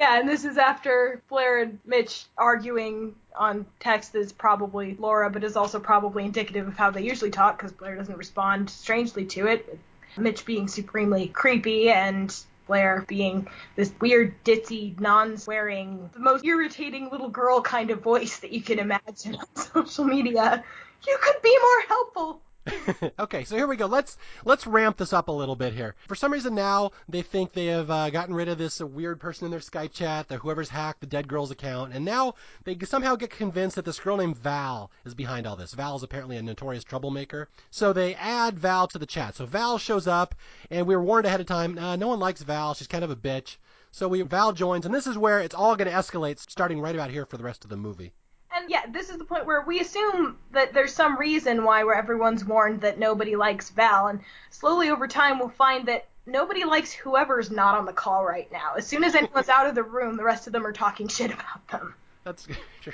[0.00, 5.44] yeah, and this is after Blair and Mitch arguing on text is probably Laura, but
[5.44, 9.46] is also probably indicative of how they usually talk because Blair doesn't respond strangely to
[9.46, 9.78] it.
[10.16, 12.34] Mitch being supremely creepy and
[12.66, 13.46] Blair being
[13.76, 18.78] this weird, ditzy, non-swearing, the most irritating little girl kind of voice that you can
[18.78, 20.64] imagine on social media.
[21.06, 22.40] You could be more helpful.
[23.18, 23.86] okay, so here we go.
[23.86, 25.94] Let's let's ramp this up a little bit here.
[26.08, 29.44] For some reason now they think they have uh, gotten rid of this weird person
[29.44, 33.16] in their Skype chat, that whoever's hacked the dead girl's account, and now they somehow
[33.16, 35.74] get convinced that this girl named Val is behind all this.
[35.74, 39.34] Val is apparently a notorious troublemaker, so they add Val to the chat.
[39.34, 40.34] So Val shows up,
[40.70, 41.76] and we were warned ahead of time.
[41.76, 42.72] Uh, no one likes Val.
[42.72, 43.56] She's kind of a bitch.
[43.92, 46.94] So we Val joins, and this is where it's all going to escalate, starting right
[46.94, 48.14] about here for the rest of the movie.
[48.52, 51.96] And yeah, this is the point where we assume that there's some reason why where
[51.96, 56.92] everyone's warned that nobody likes Val, and slowly over time we'll find that nobody likes
[56.92, 58.74] whoever's not on the call right now.
[58.76, 61.32] As soon as anyone's out of the room, the rest of them are talking shit
[61.32, 61.94] about them.
[62.22, 62.46] That's
[62.80, 62.92] true.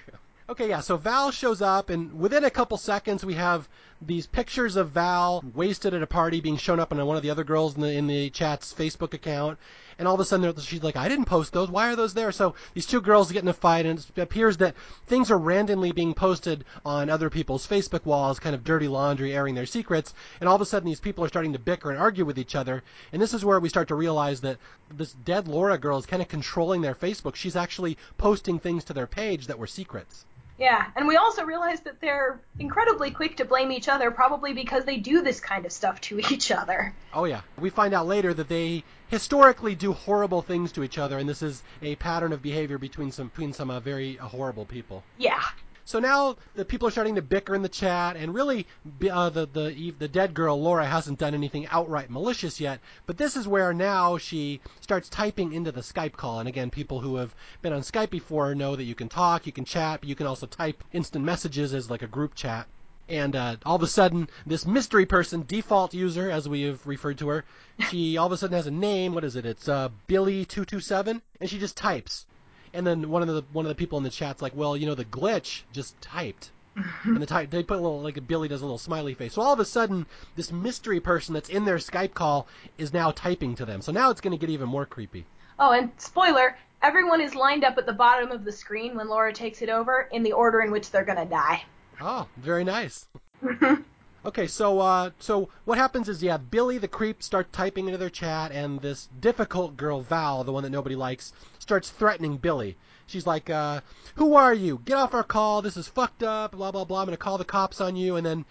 [0.49, 3.69] Okay, yeah, so Val shows up, and within a couple seconds, we have
[4.03, 7.31] these pictures of Val wasted at a party being shown up on one of the
[7.31, 9.59] other girls in the in the chat's Facebook account,
[9.99, 11.71] and all of a sudden she's like, I didn't post those.
[11.71, 12.33] Why are those there?
[12.33, 14.75] So these two girls get in a fight, and it appears that
[15.07, 19.55] things are randomly being posted on other people's Facebook walls, kind of dirty laundry, airing
[19.55, 22.25] their secrets, and all of a sudden these people are starting to bicker and argue
[22.25, 22.83] with each other,
[23.13, 24.57] and this is where we start to realize that
[24.91, 27.37] this dead Laura girl is kind of controlling their Facebook.
[27.37, 30.25] She's actually posting things to their page that were secrets.
[30.61, 34.85] Yeah, and we also realize that they're incredibly quick to blame each other, probably because
[34.85, 36.95] they do this kind of stuff to each other.
[37.15, 37.41] Oh, yeah.
[37.59, 41.41] We find out later that they historically do horrible things to each other, and this
[41.43, 45.03] is a pattern of behavior between some, between some uh, very uh, horrible people.
[45.17, 45.43] Yeah.
[45.91, 48.65] So now the people are starting to bicker in the chat, and really
[49.11, 52.79] uh, the the the dead girl Laura hasn't done anything outright malicious yet.
[53.07, 56.39] But this is where now she starts typing into the Skype call.
[56.39, 59.53] And again, people who have been on Skype before know that you can talk, you
[59.53, 62.69] can chat, but you can also type instant messages as like a group chat.
[63.09, 67.19] And uh, all of a sudden, this mystery person, default user, as we have referred
[67.19, 67.45] to her,
[67.89, 69.13] she all of a sudden has a name.
[69.13, 69.45] What is it?
[69.45, 72.27] It's uh, Billy227, and she just types.
[72.73, 74.87] And then one of the one of the people in the chat's like, well, you
[74.87, 76.51] know, the glitch just typed.
[76.77, 77.15] Mm-hmm.
[77.15, 79.35] and the type they put a little like Billy does a little smiley face.
[79.35, 80.07] So all of a sudden,
[80.37, 82.47] this mystery person that's in their Skype call
[82.79, 83.83] is now typing to them.
[83.83, 85.27] So now it's going to get even more creepy.
[85.59, 89.33] Oh, and spoiler: everyone is lined up at the bottom of the screen when Laura
[89.33, 91.65] takes it over in the order in which they're going to die.
[92.01, 93.07] Oh, very nice.
[94.23, 98.11] Okay, so uh, so what happens is yeah, Billy the creep starts typing into their
[98.11, 102.77] chat, and this difficult girl Val, the one that nobody likes, starts threatening Billy.
[103.07, 103.81] She's like, uh,
[104.17, 104.83] "Who are you?
[104.85, 105.63] Get off our call.
[105.63, 106.53] This is fucked up.
[106.53, 107.01] Blah blah blah.
[107.01, 108.45] I'm gonna call the cops on you." And then,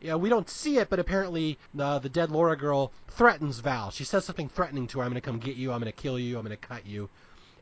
[0.00, 3.90] yeah, we don't see it, but apparently uh, the dead Laura girl threatens Val.
[3.90, 5.04] She says something threatening to her.
[5.04, 5.72] I'm gonna come get you.
[5.72, 6.38] I'm gonna kill you.
[6.38, 7.08] I'm gonna cut you.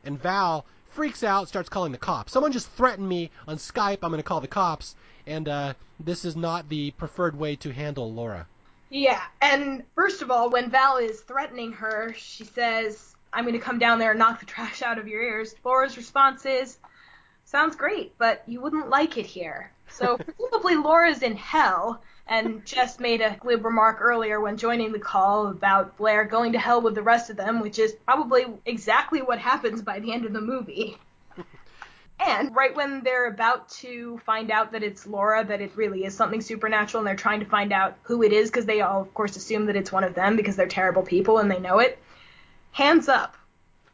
[0.03, 2.31] And Val freaks out, starts calling the cops.
[2.31, 3.99] Someone just threatened me on Skype.
[4.03, 4.95] I'm gonna call the cops
[5.27, 8.47] and uh, this is not the preferred way to handle Laura.
[8.89, 13.59] Yeah, and first of all, when Val is threatening her, she says, I'm going to
[13.59, 15.55] come down there and knock the trash out of your ears.
[15.63, 16.77] Laura's response is,
[17.47, 19.71] Sounds great, but you wouldn't like it here.
[19.87, 24.99] So presumably Laura's in hell, and Jess made a glib remark earlier when joining the
[24.99, 29.21] call about Blair going to hell with the rest of them, which is probably exactly
[29.21, 30.97] what happens by the end of the movie.
[32.19, 36.15] And right when they're about to find out that it's Laura, that it really is
[36.15, 39.13] something supernatural, and they're trying to find out who it is, because they all, of
[39.13, 41.99] course, assume that it's one of them because they're terrible people and they know it.
[42.71, 43.35] Hands up.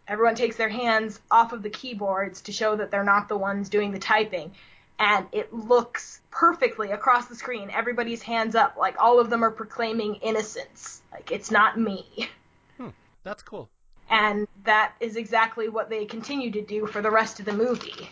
[0.08, 3.70] Everyone takes their hands off of the keyboards to show that they're not the ones
[3.70, 4.52] doing the typing.
[5.00, 7.72] And it looks perfectly across the screen.
[7.72, 8.76] Everybody's hands up.
[8.78, 11.02] Like all of them are proclaiming innocence.
[11.12, 12.30] Like it's not me.
[12.78, 12.90] Hmm,
[13.24, 13.70] that's cool.
[14.12, 18.10] And that is exactly what they continue to do for the rest of the movie,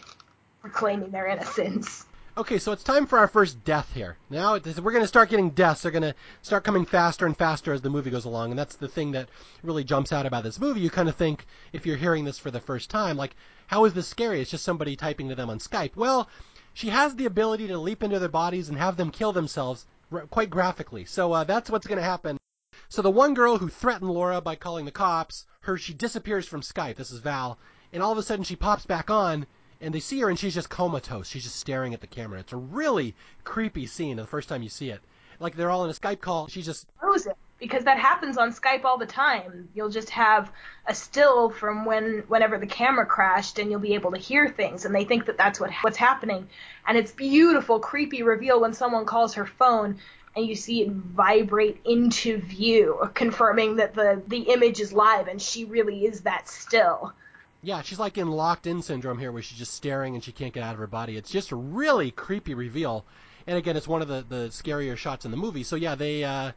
[0.61, 2.05] proclaiming their innocence.
[2.37, 4.15] Okay, so it's time for our first death here.
[4.29, 5.81] Now we're going to start getting deaths.
[5.81, 8.77] They're going to start coming faster and faster as the movie goes along, and that's
[8.77, 9.27] the thing that
[9.61, 10.79] really jumps out about this movie.
[10.79, 13.35] You kind of think, if you're hearing this for the first time, like,
[13.67, 14.39] how is this scary?
[14.39, 15.97] It's just somebody typing to them on Skype.
[15.97, 16.29] Well,
[16.73, 19.85] she has the ability to leap into their bodies and have them kill themselves
[20.29, 21.03] quite graphically.
[21.03, 22.37] So uh, that's what's going to happen.
[22.87, 26.61] So the one girl who threatened Laura by calling the cops her she disappears from
[26.61, 26.95] Skype.
[26.95, 27.59] This is Val,
[27.91, 29.45] and all of a sudden she pops back on,
[29.81, 31.27] and they see her, and she's just comatose.
[31.27, 32.39] She's just staring at the camera.
[32.39, 35.01] It's a really creepy scene the first time you see it.
[35.39, 36.47] Like they're all in a Skype call.
[36.47, 39.67] She just frozen because that happens on Skype all the time.
[39.73, 40.51] You'll just have
[40.87, 44.85] a still from when whenever the camera crashed, and you'll be able to hear things,
[44.85, 46.49] and they think that that's what what's happening.
[46.87, 49.99] And it's beautiful, creepy reveal when someone calls her phone
[50.35, 55.41] and you see it vibrate into view, confirming that the the image is live and
[55.41, 57.13] she really is that still.
[57.61, 60.53] Yeah, she's like in locked in syndrome here, where she's just staring and she can't
[60.53, 61.17] get out of her body.
[61.17, 63.05] It's just a really creepy reveal,
[63.47, 65.63] and again, it's one of the the scarier shots in the movie.
[65.63, 66.53] So yeah, they uh,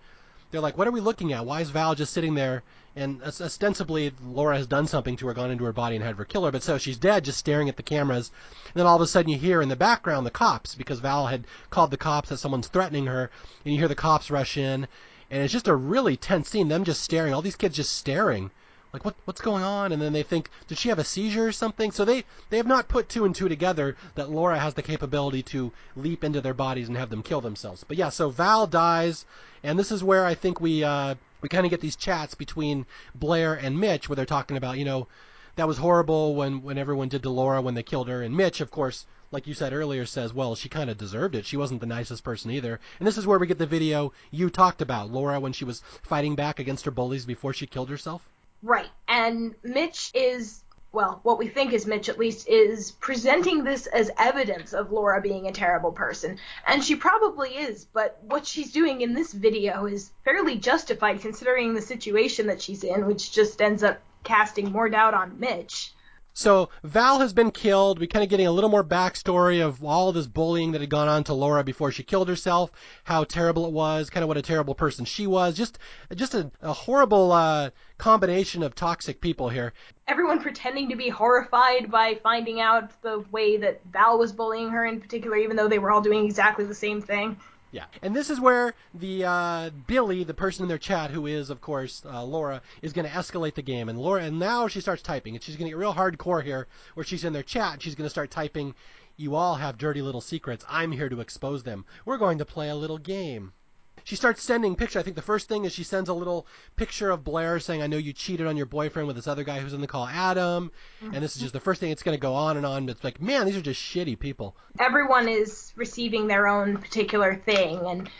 [0.52, 1.46] they're like, what are we looking at?
[1.46, 2.62] Why is Val just sitting there?
[2.94, 6.26] And ostensibly, Laura has done something to her, gone into her body and had her
[6.26, 6.52] kill her.
[6.52, 8.30] But so she's dead, just staring at the cameras.
[8.66, 11.26] And then all of a sudden, you hear in the background the cops because Val
[11.26, 13.30] had called the cops that someone's threatening her,
[13.64, 14.86] and you hear the cops rush in.
[15.30, 16.68] And it's just a really tense scene.
[16.68, 18.50] Them just staring, all these kids just staring
[18.92, 19.92] like what what's going on?
[19.92, 21.90] And then they think, did she have a seizure or something?
[21.90, 25.42] So they they have not put two and two together that Laura has the capability
[25.44, 27.84] to leap into their bodies and have them kill themselves.
[27.84, 29.24] But yeah, so Val dies,
[29.62, 32.86] and this is where I think we uh, we kind of get these chats between
[33.14, 35.08] Blair and Mitch where they're talking about, you know,
[35.56, 38.60] that was horrible when when everyone did to Laura when they killed her, and Mitch,
[38.60, 41.46] of course, like you said earlier, says, well, she kind of deserved it.
[41.46, 42.78] She wasn't the nicest person either.
[42.98, 45.82] And this is where we get the video you talked about, Laura, when she was
[46.02, 48.28] fighting back against her bullies before she killed herself.
[48.62, 48.90] Right.
[49.08, 54.10] And Mitch is well, what we think is Mitch at least, is presenting this as
[54.18, 56.38] evidence of Laura being a terrible person.
[56.66, 61.72] And she probably is, but what she's doing in this video is fairly justified considering
[61.72, 65.94] the situation that she's in, which just ends up casting more doubt on Mitch.
[66.34, 67.98] So Val has been killed.
[67.98, 71.08] We kind of getting a little more backstory of all this bullying that had gone
[71.08, 72.70] on to Laura before she killed herself,
[73.04, 75.54] how terrible it was, kind of what a terrible person she was.
[75.54, 75.78] Just,
[76.14, 79.74] just a, a horrible uh, combination of toxic people here.
[80.08, 84.86] Everyone pretending to be horrified by finding out the way that Val was bullying her
[84.86, 87.36] in particular, even though they were all doing exactly the same thing.
[87.72, 91.48] Yeah, and this is where the uh, Billy, the person in their chat, who is
[91.48, 94.82] of course uh, Laura, is going to escalate the game, and Laura, and now she
[94.82, 97.72] starts typing, and she's going to get real hardcore here, where she's in their chat,
[97.72, 98.74] and she's going to start typing,
[99.16, 100.66] "You all have dirty little secrets.
[100.68, 101.86] I'm here to expose them.
[102.04, 103.54] We're going to play a little game."
[104.04, 105.00] She starts sending pictures.
[105.00, 106.46] I think the first thing is she sends a little
[106.76, 109.60] picture of Blair saying, "I know you cheated on your boyfriend with this other guy
[109.60, 110.72] who's in the call, Adam."
[111.02, 111.90] And this is just the first thing.
[111.90, 112.88] It's going to go on and on.
[112.88, 114.56] It's like, man, these are just shitty people.
[114.78, 118.10] Everyone is receiving their own particular thing, and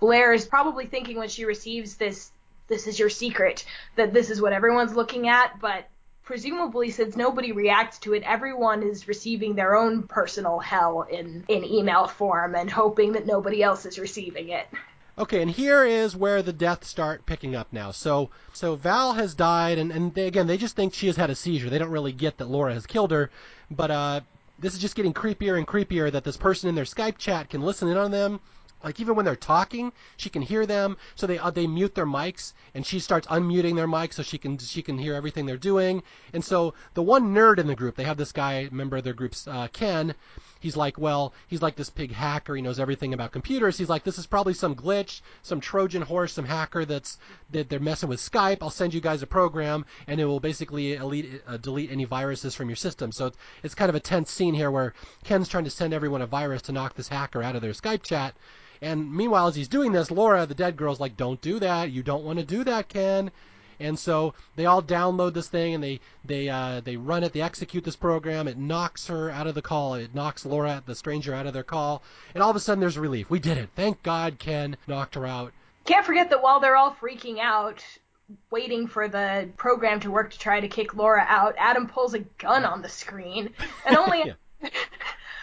[0.00, 2.32] Blair is probably thinking when she receives this,
[2.68, 3.64] "This is your secret,"
[3.96, 5.88] that this is what everyone's looking at, but.
[6.24, 11.64] Presumably, since nobody reacts to it, everyone is receiving their own personal hell in, in
[11.64, 14.68] email form and hoping that nobody else is receiving it.
[15.18, 17.90] Okay, and here is where the deaths start picking up now.
[17.90, 21.28] So, so Val has died, and, and they, again, they just think she has had
[21.28, 21.68] a seizure.
[21.68, 23.30] They don't really get that Laura has killed her,
[23.70, 24.20] but uh,
[24.58, 27.60] this is just getting creepier and creepier that this person in their Skype chat can
[27.60, 28.40] listen in on them.
[28.82, 30.96] Like even when they're talking, she can hear them.
[31.14, 34.38] So they uh, they mute their mics, and she starts unmuting their mics so she
[34.38, 36.02] can she can hear everything they're doing.
[36.32, 39.12] And so the one nerd in the group, they have this guy, member of their
[39.12, 40.14] groups, uh, Ken
[40.62, 42.54] he's like, well, he's like this big hacker.
[42.54, 43.76] He knows everything about computers.
[43.76, 47.18] He's like, this is probably some glitch, some Trojan horse, some hacker that's
[47.50, 48.58] that they're messing with Skype.
[48.62, 52.54] I'll send you guys a program, and it will basically elite, uh, delete any viruses
[52.54, 53.10] from your system.
[53.10, 54.94] So it's, it's kind of a tense scene here where
[55.24, 58.04] Ken's trying to send everyone a virus to knock this hacker out of their Skype
[58.04, 58.34] chat.
[58.80, 61.90] And meanwhile, as he's doing this, Laura, the dead girl's like, "Don't do that.
[61.90, 63.30] You don't want to do that, Ken."
[63.82, 67.32] And so they all download this thing and they they uh, they run it.
[67.32, 68.48] They execute this program.
[68.48, 69.94] It knocks her out of the call.
[69.94, 72.02] It knocks Laura, the stranger, out of their call.
[72.34, 73.28] And all of a sudden, there's relief.
[73.30, 73.70] We did it.
[73.74, 75.52] Thank God, Ken knocked her out.
[75.84, 77.84] Can't forget that while they're all freaking out,
[78.50, 82.20] waiting for the program to work to try to kick Laura out, Adam pulls a
[82.20, 83.50] gun on the screen,
[83.84, 84.34] and only.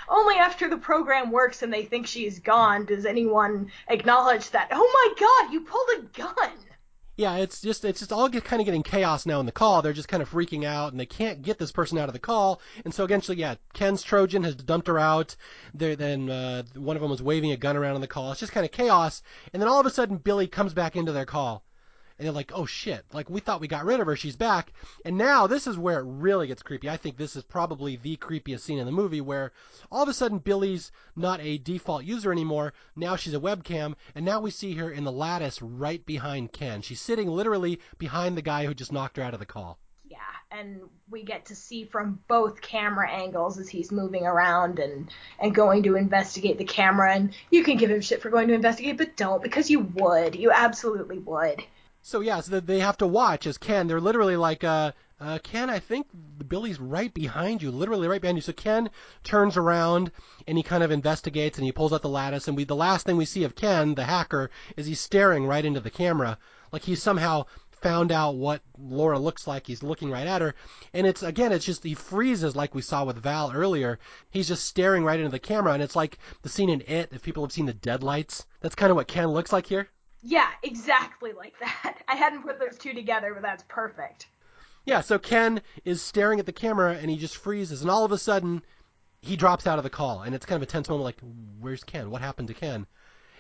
[0.10, 4.70] only after the program works and they think she's gone does anyone acknowledge that.
[4.72, 6.52] Oh my God, you pulled a gun!
[7.20, 9.82] Yeah, it's just it's just all get, kind of getting chaos now in the call.
[9.82, 12.20] They're just kind of freaking out, and they can't get this person out of the
[12.20, 12.61] call.
[12.86, 15.36] And so eventually, yeah, Ken's Trojan has dumped her out.
[15.74, 18.32] There, then uh, one of them was waving a gun around in the call.
[18.32, 19.22] It's just kind of chaos.
[19.51, 21.65] And then all of a sudden, Billy comes back into their call,
[22.20, 23.05] and they're like, "Oh shit!
[23.13, 24.15] Like we thought we got rid of her.
[24.17, 24.74] She's back."
[25.05, 26.89] And now this is where it really gets creepy.
[26.89, 29.53] I think this is probably the creepiest scene in the movie, where
[29.89, 32.74] all of a sudden Billy's not a default user anymore.
[32.95, 36.82] Now she's a webcam, and now we see her in the lattice right behind Ken.
[36.82, 39.80] She's sitting literally behind the guy who just knocked her out of the call.
[40.03, 40.17] Yeah,
[40.51, 45.09] and we get to see from both camera angles as he's moving around and
[45.39, 47.13] and going to investigate the camera.
[47.13, 50.36] And you can give him shit for going to investigate, but don't because you would.
[50.36, 51.63] You absolutely would.
[52.10, 53.86] So yeah, so they have to watch as Ken.
[53.86, 56.07] They're literally like, uh, uh, Ken, I think
[56.47, 58.41] Billy's right behind you, literally right behind you.
[58.41, 58.89] So Ken
[59.24, 60.12] turns around
[60.47, 62.47] and he kind of investigates and he pulls out the lattice.
[62.47, 65.64] And we, the last thing we see of Ken, the hacker, is he's staring right
[65.64, 66.39] into the camera,
[66.72, 69.68] like he's somehow found out what Laura looks like.
[69.68, 70.55] He's looking right at her.
[70.95, 73.99] And it's, again, it's just, he freezes like we saw with Val earlier.
[74.32, 75.74] He's just staring right into the camera.
[75.74, 78.47] And it's like the scene in It, if people have seen the deadlights.
[78.62, 79.89] That's kind of what Ken looks like here.
[80.22, 81.97] Yeah, exactly like that.
[82.07, 84.28] I hadn't put those two together, but that's perfect.
[84.86, 88.11] Yeah, so Ken is staring at the camera and he just freezes, and all of
[88.11, 88.63] a sudden
[89.22, 91.03] he drops out of the call, and it's kind of a tense moment.
[91.03, 91.20] Like,
[91.59, 92.09] where's Ken?
[92.09, 92.88] What happened to Ken?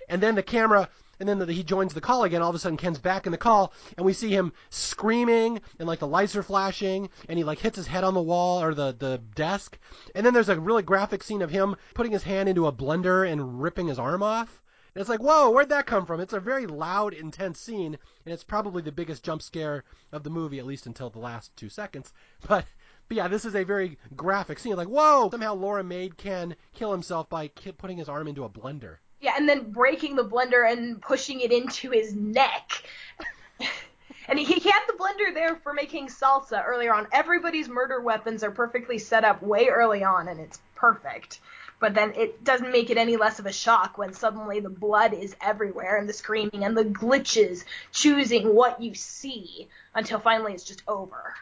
[0.09, 2.41] And then the camera, and then the, he joins the call again.
[2.41, 5.87] All of a sudden, Ken's back in the call, and we see him screaming, and
[5.87, 8.73] like the lights are flashing, and he like hits his head on the wall or
[8.73, 9.77] the the desk.
[10.15, 13.29] And then there's a really graphic scene of him putting his hand into a blender
[13.29, 14.61] and ripping his arm off.
[14.95, 16.19] And it's like, whoa, where'd that come from?
[16.19, 20.31] It's a very loud, intense scene, and it's probably the biggest jump scare of the
[20.31, 22.11] movie, at least until the last two seconds.
[22.47, 22.65] But,
[23.07, 24.75] but yeah, this is a very graphic scene.
[24.75, 25.29] Like, whoa!
[25.29, 28.97] Somehow Laura made Ken kill himself by putting his arm into a blender.
[29.19, 32.83] Yeah, and then breaking the blender and pushing it into his neck.
[34.27, 37.07] and he had the blender there for making salsa earlier on.
[37.11, 41.41] Everybody's murder weapons are perfectly set up way early on, and it's perfect
[41.79, 45.13] but then it doesn't make it any less of a shock when suddenly the blood
[45.13, 50.63] is everywhere and the screaming and the glitches choosing what you see until finally it's
[50.63, 51.33] just over.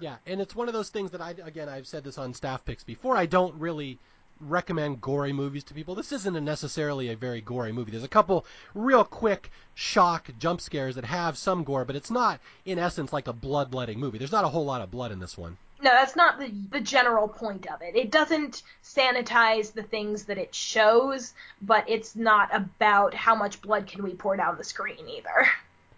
[0.00, 2.64] Yeah, and it's one of those things that I again I've said this on staff
[2.64, 3.16] picks before.
[3.16, 3.98] I don't really
[4.40, 5.94] recommend gory movies to people.
[5.94, 7.92] This isn't a necessarily a very gory movie.
[7.92, 12.40] There's a couple real quick shock jump scares that have some gore, but it's not
[12.64, 14.18] in essence like a bloodletting movie.
[14.18, 15.56] There's not a whole lot of blood in this one.
[15.82, 17.96] No, that's not the, the general point of it.
[17.96, 23.88] It doesn't sanitize the things that it shows, but it's not about how much blood
[23.88, 25.48] can we pour down the screen either.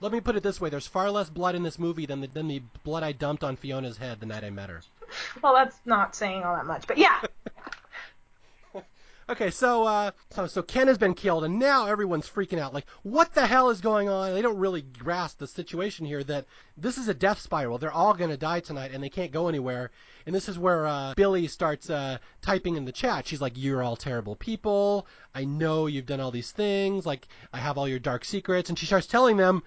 [0.00, 2.28] Let me put it this way: there's far less blood in this movie than the,
[2.28, 4.80] than the blood I dumped on Fiona's head the night I met her.
[5.42, 7.20] Well, that's not saying all that much, but yeah.
[9.26, 12.74] Okay, so uh, so so Ken has been killed, and now everyone's freaking out.
[12.74, 14.34] Like, what the hell is going on?
[14.34, 16.22] They don't really grasp the situation here.
[16.22, 16.44] That
[16.76, 17.78] this is a death spiral.
[17.78, 19.90] They're all gonna die tonight, and they can't go anywhere.
[20.26, 23.26] And this is where uh, Billy starts uh, typing in the chat.
[23.26, 25.06] She's like, "You're all terrible people.
[25.34, 27.06] I know you've done all these things.
[27.06, 29.62] Like, I have all your dark secrets." And she starts telling them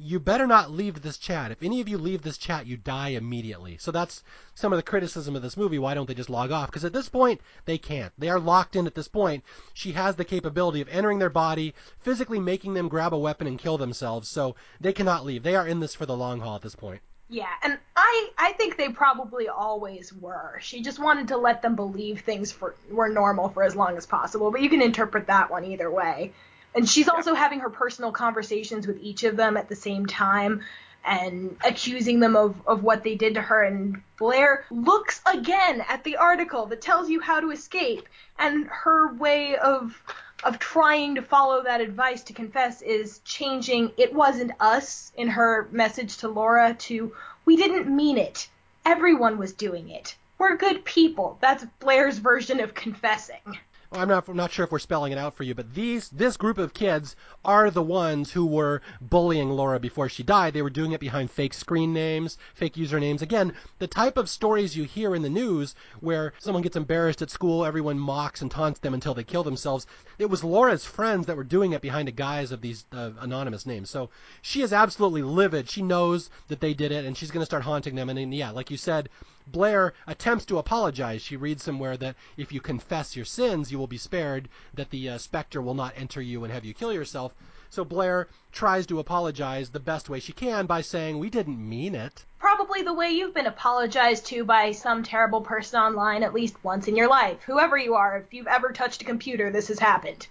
[0.00, 1.50] you better not leave this chat.
[1.50, 3.76] If any of you leave this chat, you die immediately.
[3.76, 4.22] So that's
[4.54, 5.78] some of the criticism of this movie.
[5.78, 6.70] Why don't they just log off?
[6.70, 8.12] Because at this point, they can't.
[8.16, 9.44] They are locked in at this point.
[9.74, 13.58] She has the capability of entering their body, physically making them grab a weapon and
[13.58, 14.28] kill themselves.
[14.28, 15.42] So they cannot leave.
[15.42, 17.02] They are in this for the long haul at this point.
[17.28, 20.58] Yeah, and I I think they probably always were.
[20.60, 24.04] She just wanted to let them believe things for, were normal for as long as
[24.04, 24.50] possible.
[24.50, 26.32] But you can interpret that one either way.
[26.74, 30.62] And she's also having her personal conversations with each of them at the same time
[31.04, 33.62] and accusing them of, of what they did to her.
[33.62, 38.08] And Blair looks again at the article that tells you how to escape.
[38.38, 40.00] And her way of
[40.42, 45.68] of trying to follow that advice to confess is changing it wasn't us in her
[45.70, 47.14] message to Laura to
[47.44, 48.48] we didn't mean it.
[48.86, 50.16] Everyone was doing it.
[50.38, 51.36] We're good people.
[51.42, 53.58] That's Blair's version of confessing.
[53.92, 56.36] I'm not I'm not sure if we're spelling it out for you, but these this
[56.36, 60.54] group of kids are the ones who were bullying Laura before she died.
[60.54, 63.20] They were doing it behind fake screen names, fake usernames.
[63.20, 67.30] Again, the type of stories you hear in the news where someone gets embarrassed at
[67.30, 69.88] school, everyone mocks and taunts them until they kill themselves.
[70.20, 73.66] It was Laura's friends that were doing it behind a guise of these uh, anonymous
[73.66, 73.90] names.
[73.90, 74.08] So
[74.40, 75.68] she is absolutely livid.
[75.68, 78.08] She knows that they did it, and she's going to start haunting them.
[78.08, 79.08] And, and yeah, like you said,
[79.46, 81.22] Blair attempts to apologize.
[81.22, 85.08] She reads somewhere that if you confess your sins, you will be spared, that the
[85.08, 87.34] uh, specter will not enter you and have you kill yourself.
[87.68, 91.94] So Blair tries to apologize the best way she can by saying, We didn't mean
[91.94, 92.24] it.
[92.38, 96.88] Probably the way you've been apologized to by some terrible person online at least once
[96.88, 97.42] in your life.
[97.44, 100.26] Whoever you are, if you've ever touched a computer, this has happened.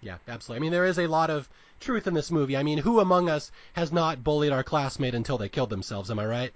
[0.00, 0.58] Yeah, absolutely.
[0.58, 1.48] I mean, there is a lot of
[1.80, 2.56] truth in this movie.
[2.56, 6.10] I mean, who among us has not bullied our classmate until they killed themselves?
[6.10, 6.52] Am I right?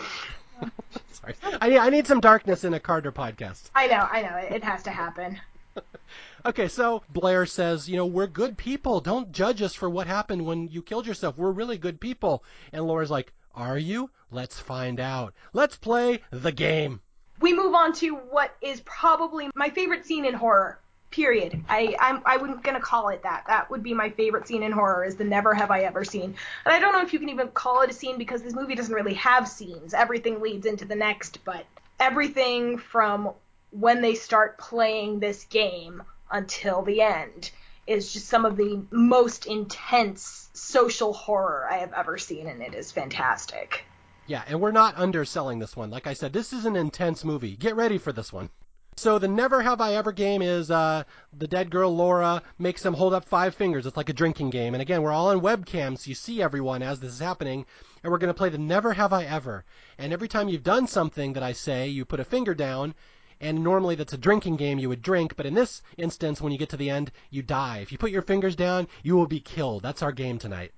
[1.11, 1.36] Sorry.
[1.61, 3.70] I need, I need some darkness in a Carter podcast.
[3.76, 4.36] I know, I know.
[4.55, 5.39] It has to happen.
[6.45, 8.99] okay, so Blair says, you know, we're good people.
[8.99, 11.38] Don't judge us for what happened when you killed yourself.
[11.38, 12.43] We're really good people.
[12.72, 14.09] And Laura's like, are you?
[14.32, 15.34] Let's find out.
[15.53, 17.01] Let's play the game.
[17.39, 20.80] We move on to what is probably my favorite scene in horror.
[21.14, 21.64] Period.
[21.70, 23.43] I I'm I wasn't gonna call it that.
[23.45, 26.34] That would be my favorite scene in horror is the never have I ever seen.
[26.66, 28.74] And I don't know if you can even call it a scene because this movie
[28.74, 29.93] doesn't really have scenes.
[29.93, 31.68] Everything leads into the next, but
[31.99, 33.30] everything from
[33.70, 36.01] when they start playing this game
[36.32, 37.51] until the end
[37.86, 42.74] is just some of the most intense social horror I have ever seen, and it
[42.74, 43.86] is fantastic.
[44.26, 45.91] Yeah, and we're not underselling this one.
[45.91, 47.55] Like I said, this is an intense movie.
[47.55, 48.49] Get ready for this one.
[48.95, 51.03] So the Never Have I Ever game is uh,
[51.35, 53.87] the dead girl Laura makes them hold up five fingers.
[53.87, 54.75] It's like a drinking game.
[54.75, 57.65] And again, we're all on webcams, so you see everyone as this is happening.
[58.03, 59.65] And we're going to play the Never Have I Ever.
[59.97, 62.93] And every time you've done something that I say, you put a finger down.
[63.41, 65.35] And normally that's a drinking game, you would drink.
[65.35, 67.79] But in this instance, when you get to the end, you die.
[67.79, 69.81] If you put your fingers down, you will be killed.
[69.81, 70.71] That's our game tonight.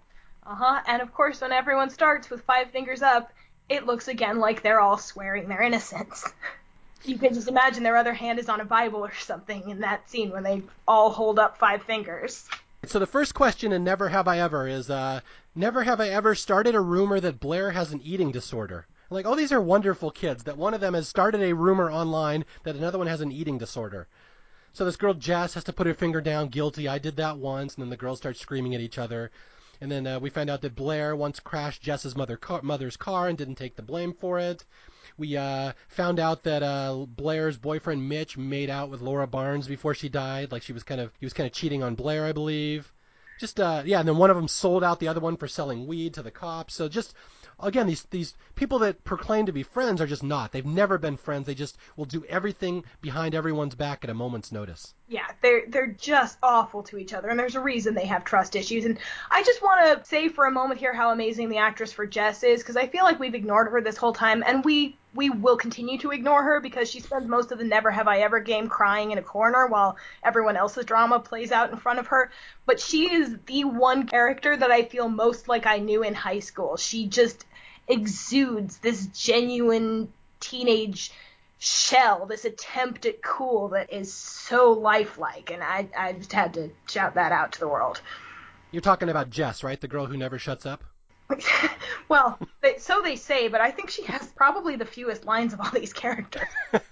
[0.46, 0.82] Uh huh.
[0.88, 3.34] And of course, when everyone starts with five fingers up,
[3.68, 6.24] it looks again like they're all swearing their innocence.
[7.08, 10.10] you can just imagine their other hand is on a Bible or something in that
[10.10, 12.48] scene when they all hold up five fingers.
[12.86, 15.22] So the first question in Never Have I Ever is uh,
[15.56, 18.88] Never have I ever started a rumor that Blair has an eating disorder.
[19.10, 22.44] Like, oh, these are wonderful kids that one of them has started a rumor online
[22.64, 24.08] that another one has an eating disorder.
[24.74, 26.88] So this girl Jess has to put her finger down, guilty.
[26.88, 29.32] I did that once, and then the girls start screaming at each other.
[29.80, 33.28] And then uh, we find out that Blair once crashed Jess's mother car, mother's car
[33.28, 34.66] and didn't take the blame for it.
[35.18, 39.94] We uh, found out that uh, Blair's boyfriend Mitch made out with Laura Barnes before
[39.94, 40.52] she died.
[40.52, 42.92] Like she was kind of he was kind of cheating on Blair, I believe.
[43.40, 45.88] Just uh, yeah, and then one of them sold out the other one for selling
[45.88, 46.74] weed to the cops.
[46.74, 47.14] So just
[47.60, 50.52] again, these these people that proclaim to be friends are just not.
[50.52, 51.46] They've never been friends.
[51.46, 54.94] They just will do everything behind everyone's back at a moment's notice.
[55.08, 58.56] Yeah, they're they're just awful to each other, and there's a reason they have trust
[58.56, 58.86] issues.
[58.86, 58.98] And
[59.30, 62.44] I just want to say for a moment here how amazing the actress for Jess
[62.44, 65.56] is, because I feel like we've ignored her this whole time, and we we will
[65.56, 68.68] continue to ignore her because she spends most of the Never Have I Ever game
[68.68, 72.32] crying in a corner while everyone else's drama plays out in front of her.
[72.66, 76.40] But she is the one character that I feel most like I knew in high
[76.40, 76.76] school.
[76.76, 77.46] She just
[77.88, 80.12] exudes this genuine
[80.42, 81.12] teenage
[81.60, 86.70] shell, this attempt at cool that is so lifelike, and I I just had to
[86.88, 88.02] shout that out to the world.
[88.72, 89.80] You're talking about Jess, right?
[89.80, 90.84] The girl who never shuts up.
[92.10, 95.62] well, they, so they say, but I think she has probably the fewest lines of
[95.62, 96.48] all these characters.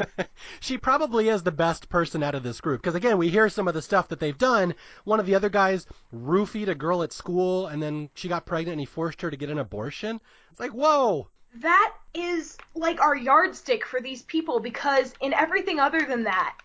[0.60, 3.68] she probably is the best person out of this group because again, we hear some
[3.68, 4.74] of the stuff that they've done.
[5.04, 8.74] One of the other guys roofied a girl at school, and then she got pregnant,
[8.74, 10.20] and he forced her to get an abortion.
[10.52, 11.30] It's like, whoa.
[11.58, 16.58] That is like our yardstick for these people because in everything other than that,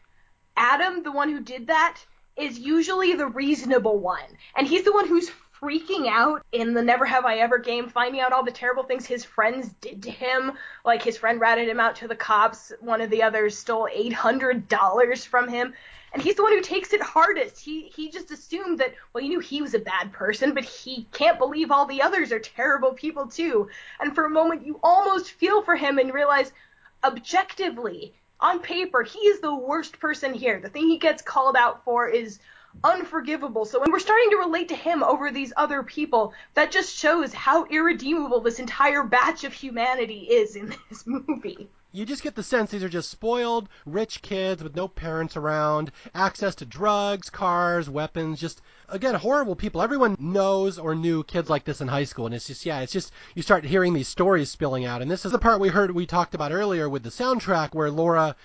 [0.57, 1.99] Adam, the one who did that,
[2.39, 4.39] is usually the reasonable one.
[4.57, 5.31] And he's the one who's
[5.61, 9.07] freaking out in the Never Have I Ever game, finding out all the terrible things
[9.07, 10.53] his friends did to him.
[10.85, 12.73] Like his friend ratted him out to the cops.
[12.81, 15.75] One of the others stole $800 from him.
[16.13, 17.61] And he's the one who takes it hardest.
[17.61, 21.07] He he just assumed that well, you knew he was a bad person, but he
[21.13, 23.69] can't believe all the others are terrible people too.
[24.01, 26.53] And for a moment, you almost feel for him and realize,
[27.05, 30.61] objectively, on paper, he is the worst person here.
[30.61, 32.39] The thing he gets called out for is
[32.85, 33.65] unforgivable.
[33.65, 37.33] So when we're starting to relate to him over these other people, that just shows
[37.33, 41.69] how irredeemable this entire batch of humanity is in this movie.
[41.91, 45.91] You just get the sense these are just spoiled, rich kids with no parents around,
[46.15, 48.61] access to drugs, cars, weapons, just,
[48.91, 49.81] again, horrible people.
[49.81, 52.93] Everyone knows or knew kids like this in high school, and it's just, yeah, it's
[52.93, 55.01] just, you start hearing these stories spilling out.
[55.01, 57.91] And this is the part we heard, we talked about earlier with the soundtrack where
[57.91, 58.37] Laura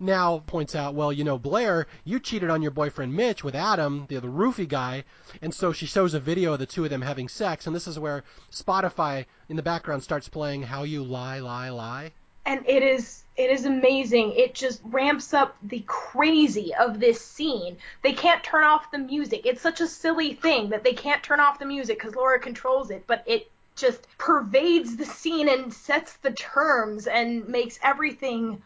[0.00, 4.06] now points out, well, you know, Blair, you cheated on your boyfriend Mitch with Adam,
[4.08, 5.04] the, the roofie guy,
[5.42, 7.86] and so she shows a video of the two of them having sex, and this
[7.86, 12.12] is where Spotify in the background starts playing "How You Lie, Lie, Lie."
[12.46, 14.32] and it is it is amazing.
[14.32, 17.76] It just ramps up the crazy of this scene.
[18.02, 19.46] They can't turn off the music.
[19.46, 22.90] It's such a silly thing that they can't turn off the music because Laura controls
[22.90, 28.60] it, but it just pervades the scene and sets the terms and makes everything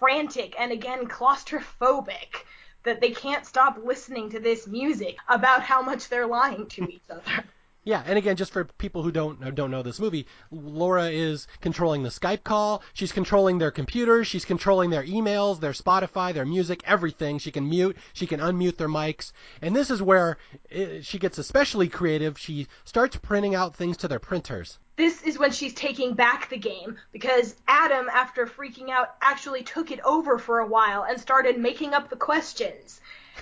[0.00, 2.44] frantic and again claustrophobic
[2.82, 7.08] that they can't stop listening to this music about how much they're lying to each
[7.08, 7.44] other.
[7.82, 11.48] Yeah, and again, just for people who don't uh, don't know this movie, Laura is
[11.62, 12.82] controlling the Skype call.
[12.92, 14.26] She's controlling their computers.
[14.26, 17.38] She's controlling their emails, their Spotify, their music, everything.
[17.38, 17.96] She can mute.
[18.12, 19.32] She can unmute their mics.
[19.62, 20.36] And this is where
[20.68, 22.38] it, she gets especially creative.
[22.38, 24.78] She starts printing out things to their printers.
[25.00, 29.90] This is when she's taking back the game because Adam, after freaking out, actually took
[29.90, 33.00] it over for a while and started making up the questions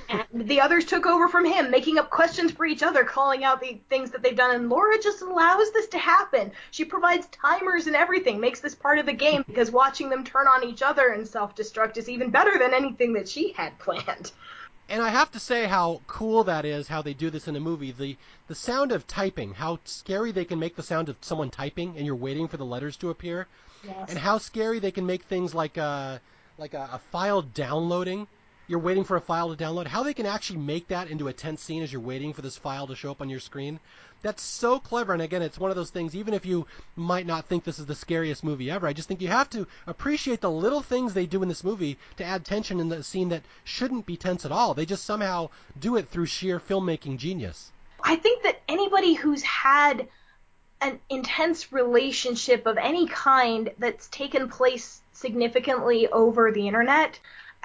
[0.09, 3.61] and the others took over from him, making up questions for each other, calling out
[3.61, 4.54] the things that they've done.
[4.54, 6.52] And Laura just allows this to happen.
[6.70, 10.46] She provides timers and everything, makes this part of the game because watching them turn
[10.46, 14.30] on each other and self destruct is even better than anything that she had planned.
[14.89, 17.61] And I have to say how cool that is, how they do this in a
[17.61, 17.93] movie.
[17.93, 18.16] The
[18.47, 22.07] the sound of typing, how scary they can make the sound of someone typing and
[22.07, 23.47] you're waiting for the letters to appear.
[23.84, 24.09] Yes.
[24.09, 26.20] And how scary they can make things like a
[26.57, 28.26] like a, a file downloading
[28.68, 31.32] you're waiting for a file to download, how they can actually make that into a
[31.32, 33.80] tense scene as you're waiting for this file to show up on your screen.
[34.20, 35.12] That's so clever.
[35.12, 37.86] And again, it's one of those things, even if you might not think this is
[37.86, 41.26] the scariest movie ever, I just think you have to appreciate the little things they
[41.26, 44.52] do in this movie to add tension in the scene that shouldn't be tense at
[44.52, 44.74] all.
[44.74, 47.72] They just somehow do it through sheer filmmaking genius.
[48.02, 50.08] I think that anybody who's had
[50.80, 57.18] an intense relationship of any kind that's taken place significantly over the internet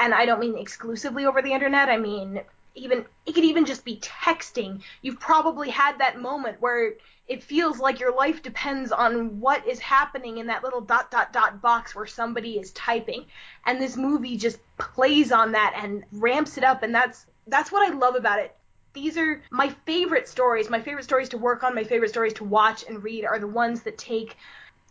[0.04, 1.88] and I don't mean exclusively over the internet.
[1.88, 2.42] I mean
[2.76, 4.82] even it could even just be texting.
[5.02, 6.94] You've probably had that moment where
[7.28, 11.32] it feels like your life depends on what is happening in that little dot dot
[11.32, 13.26] dot box where somebody is typing.
[13.66, 17.90] And this movie just plays on that and ramps it up and that's that's what
[17.90, 18.54] I love about it.
[18.94, 20.70] These are my favorite stories.
[20.70, 23.48] My favorite stories to work on, my favorite stories to watch and read are the
[23.48, 24.36] ones that take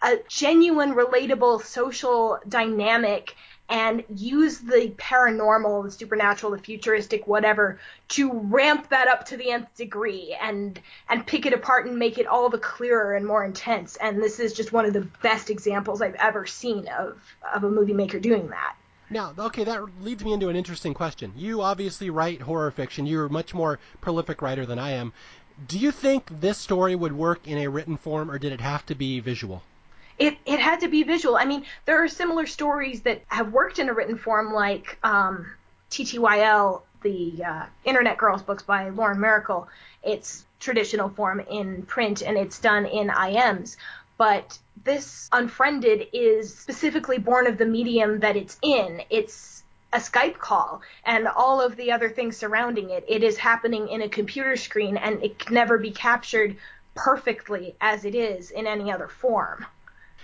[0.03, 3.37] a genuine, relatable social dynamic
[3.73, 9.51] and use the paranormal, the supernatural, the futuristic, whatever, to ramp that up to the
[9.51, 13.43] nth degree and and pick it apart and make it all the clearer and more
[13.43, 13.97] intense.
[13.97, 17.19] And this is just one of the best examples I've ever seen of
[17.55, 18.77] of a movie maker doing that.
[19.09, 21.33] Now, okay, that leads me into an interesting question.
[21.35, 23.07] You obviously write horror fiction.
[23.07, 25.15] You're a much more prolific writer than I am.
[25.67, 28.85] Do you think this story would work in a written form, or did it have
[28.87, 29.63] to be visual?
[30.23, 31.35] It it had to be visual.
[31.35, 35.51] I mean, there are similar stories that have worked in a written form, like um,
[35.91, 39.67] TTYL, the uh, Internet Girls books by Lauren Myracle.
[40.05, 43.77] It's traditional form in print, and it's done in IMs.
[44.17, 49.03] But this Unfriended is specifically born of the medium that it's in.
[49.11, 53.05] It's a Skype call and all of the other things surrounding it.
[53.09, 56.57] It is happening in a computer screen, and it can never be captured
[56.95, 59.67] perfectly as it is in any other form.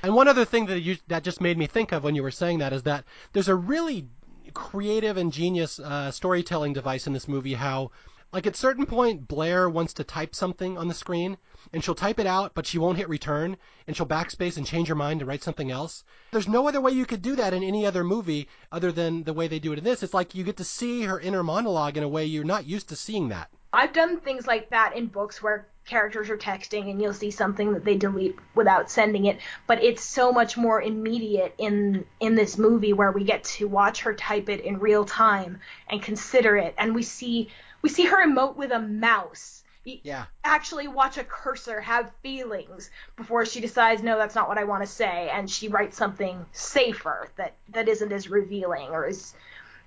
[0.02, 2.30] And one other thing that you that just made me think of when you were
[2.30, 4.08] saying that is that there's a really
[4.54, 7.54] creative and genius uh, storytelling device in this movie.
[7.54, 7.90] How
[8.32, 11.38] like at certain point Blair wants to type something on the screen
[11.72, 14.88] and she'll type it out, but she won't hit return and she'll backspace and change
[14.88, 16.04] her mind to write something else.
[16.30, 19.32] There's no other way you could do that in any other movie other than the
[19.32, 20.02] way they do it in this.
[20.02, 22.88] It's like you get to see her inner monologue in a way you're not used
[22.90, 23.50] to seeing that.
[23.72, 27.72] I've done things like that in books where characters are texting and you'll see something
[27.72, 29.38] that they delete without sending it.
[29.66, 34.02] But it's so much more immediate in in this movie where we get to watch
[34.02, 36.74] her type it in real time and consider it.
[36.78, 37.48] And we see
[37.82, 39.54] we see her emote with a mouse.
[39.84, 40.26] Yeah.
[40.44, 44.82] actually watch a cursor have feelings before she decides no that's not what i want
[44.82, 49.32] to say and she writes something safer that that isn't as revealing or as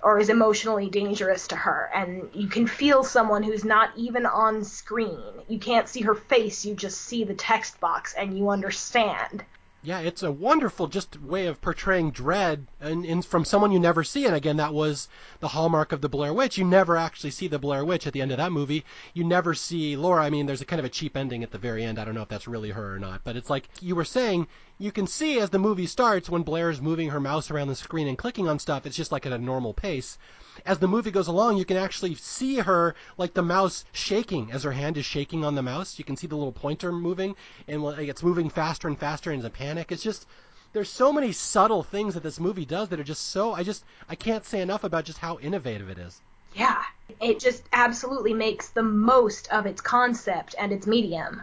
[0.04, 1.90] or is emotionally dangerous to her.
[1.94, 5.22] And you can feel someone who's not even on screen.
[5.48, 9.44] You can't see her face, you just see the text box and you understand.
[9.84, 14.04] Yeah, it's a wonderful just way of portraying dread and, and, from someone you never
[14.04, 14.28] see.
[14.28, 15.08] And again, that was
[15.40, 16.56] the hallmark of the Blair Witch.
[16.56, 18.86] You never actually see the Blair Witch at the end of that movie.
[19.16, 20.24] You never see Laura.
[20.24, 21.98] I mean, there's a kind of a cheap ending at the very end.
[21.98, 24.48] I don't know if that's really her or not, but it's like you were saying,
[24.82, 27.76] you can see as the movie starts when Blair is moving her mouse around the
[27.76, 30.18] screen and clicking on stuff, it's just like at a normal pace
[30.66, 34.64] as the movie goes along, you can actually see her like the mouse shaking as
[34.64, 35.98] her hand is shaking on the mouse.
[35.98, 37.36] You can see the little pointer moving,
[37.68, 39.92] and it's moving faster and faster, and it's a panic.
[39.92, 40.28] It's just
[40.74, 43.86] there's so many subtle things that this movie does that are just so I just
[44.10, 46.22] I can't say enough about just how innovative it is.
[46.54, 46.84] Yeah,
[47.22, 51.42] it just absolutely makes the most of its concept and its medium.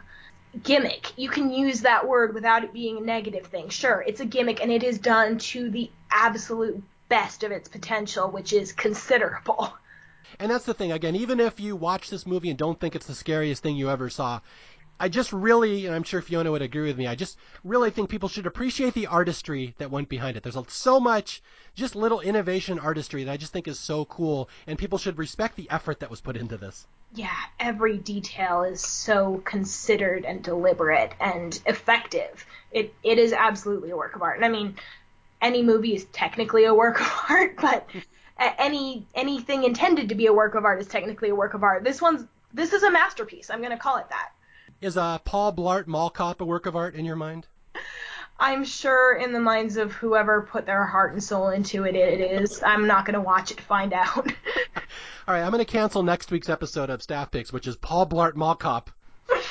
[0.62, 1.12] Gimmick.
[1.16, 3.68] You can use that word without it being a negative thing.
[3.68, 8.30] Sure, it's a gimmick and it is done to the absolute best of its potential,
[8.30, 9.72] which is considerable.
[10.38, 10.92] And that's the thing.
[10.92, 13.90] Again, even if you watch this movie and don't think it's the scariest thing you
[13.90, 14.40] ever saw,
[15.00, 18.10] I just really, and I'm sure Fiona would agree with me, I just really think
[18.10, 20.42] people should appreciate the artistry that went behind it.
[20.42, 21.42] There's so much
[21.74, 25.56] just little innovation artistry that I just think is so cool, and people should respect
[25.56, 26.86] the effort that was put into this.
[27.14, 32.44] Yeah, every detail is so considered and deliberate and effective.
[32.72, 34.36] It it is absolutely a work of art.
[34.36, 34.76] And I mean,
[35.40, 37.88] any movie is technically a work of art, but
[38.38, 41.84] any anything intended to be a work of art is technically a work of art.
[41.84, 43.48] This one's this is a masterpiece.
[43.48, 44.30] I'm going to call it that.
[44.80, 47.48] Is uh, Paul Blart Mall Cop a work of art in your mind?
[48.38, 52.20] I'm sure in the minds of whoever put their heart and soul into it, it
[52.20, 52.62] is.
[52.62, 54.16] I'm not going to watch it to find out.
[55.26, 58.06] All right, I'm going to cancel next week's episode of Staff Picks, which is Paul
[58.06, 58.90] Blart Mall Cop.
[59.30, 59.42] oh,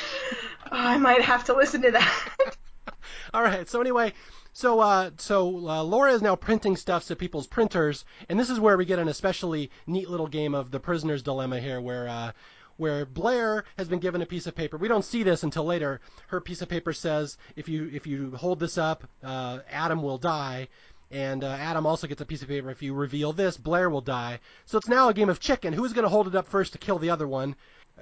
[0.71, 2.55] I might have to listen to that.
[3.33, 4.13] All right, so anyway,
[4.53, 8.61] so, uh, so uh, Laura is now printing stuff to people's printers, and this is
[8.61, 12.31] where we get an especially neat little game of the prisoner's dilemma here, where uh,
[12.77, 14.77] where Blair has been given a piece of paper.
[14.77, 15.99] We don't see this until later.
[16.27, 20.17] Her piece of paper says, if you if you hold this up, uh, Adam will
[20.17, 20.69] die.
[21.09, 22.69] And uh, Adam also gets a piece of paper.
[22.69, 24.39] If you reveal this, Blair will die.
[24.65, 25.71] So it's now a game of chicken.
[25.73, 27.55] Who's going to hold it up first to kill the other one?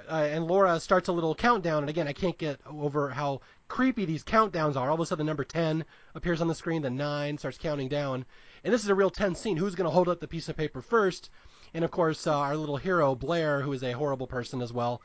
[0.10, 1.84] Uh, and Laura starts a little countdown.
[1.84, 4.90] And again, I can't get over how creepy these countdowns are.
[4.90, 7.90] All of a sudden, the number 10 appears on the screen, then 9 starts counting
[7.90, 8.26] down.
[8.64, 9.58] And this is a real tense scene.
[9.58, 11.30] Who's going to hold up the piece of paper first?
[11.74, 15.02] And of course, uh, our little hero, Blair, who is a horrible person as well,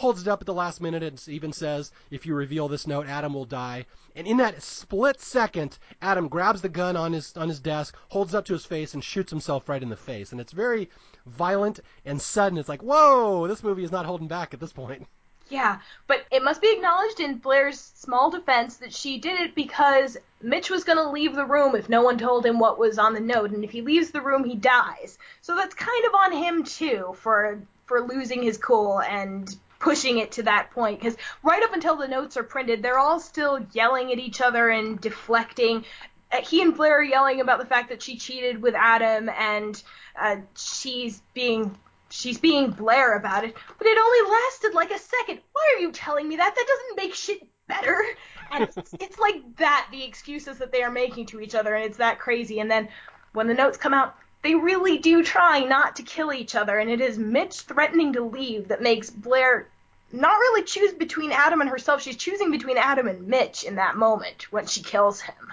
[0.00, 3.06] holds it up at the last minute and even says, if you reveal this note,
[3.06, 3.84] Adam will die.
[4.16, 8.32] And in that split second, Adam grabs the gun on his on his desk, holds
[8.32, 10.32] it up to his face, and shoots himself right in the face.
[10.32, 10.88] And it's very
[11.26, 12.58] violent and sudden.
[12.58, 15.06] It's like, whoa, this movie is not holding back at this point.
[15.50, 20.16] Yeah, but it must be acknowledged in Blair's small defense that she did it because
[20.40, 23.14] Mitch was going to leave the room if no one told him what was on
[23.14, 25.18] the note, and if he leaves the room, he dies.
[25.40, 30.30] So that's kind of on him too for for losing his cool and pushing it
[30.30, 34.12] to that point because right up until the notes are printed, they're all still yelling
[34.12, 35.84] at each other and deflecting.
[36.30, 39.82] Uh, he and Blair are yelling about the fact that she cheated with Adam and
[40.20, 41.76] uh, she's being
[42.10, 45.40] she's being Blair about it, but it only lasted like a second.
[45.52, 46.54] Why are you telling me that?
[46.54, 48.04] That doesn't make shit better.
[48.50, 51.84] And it's, it's like that, the excuses that they are making to each other, and
[51.84, 52.60] it's that crazy.
[52.60, 52.88] And then
[53.32, 56.90] when the notes come out, they really do try not to kill each other, and
[56.90, 59.68] it is Mitch threatening to leave that makes Blair
[60.12, 62.02] not really choose between Adam and herself.
[62.02, 65.52] She's choosing between Adam and Mitch in that moment when she kills him.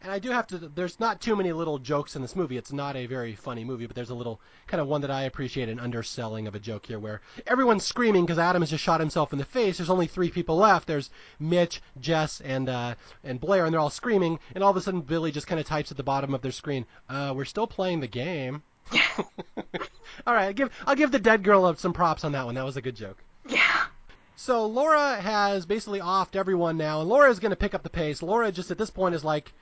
[0.00, 0.58] And I do have to.
[0.58, 2.56] There's not too many little jokes in this movie.
[2.56, 5.22] It's not a very funny movie, but there's a little kind of one that I
[5.22, 9.00] appreciate an underselling of a joke here, where everyone's screaming because Adam has just shot
[9.00, 9.78] himself in the face.
[9.78, 10.86] There's only three people left.
[10.86, 12.94] There's Mitch, Jess, and uh,
[13.24, 14.38] and Blair, and they're all screaming.
[14.54, 16.52] And all of a sudden, Billy just kind of types at the bottom of their
[16.52, 18.62] screen, uh, "We're still playing the game."
[19.18, 22.54] all right, I'll give I'll give the dead girl some props on that one.
[22.54, 23.18] That was a good joke.
[23.48, 23.86] Yeah.
[24.36, 27.90] So Laura has basically offed everyone now, and Laura is going to pick up the
[27.90, 28.22] pace.
[28.22, 29.52] Laura just at this point is like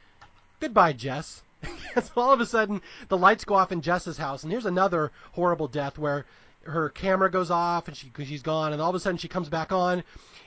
[0.60, 1.42] goodbye, Jess.
[1.94, 5.12] so all of a sudden, the lights go off in Jess's house, and here's another
[5.32, 6.26] horrible death where
[6.62, 9.48] her camera goes off and she she's gone, and all of a sudden she comes
[9.48, 10.02] back on,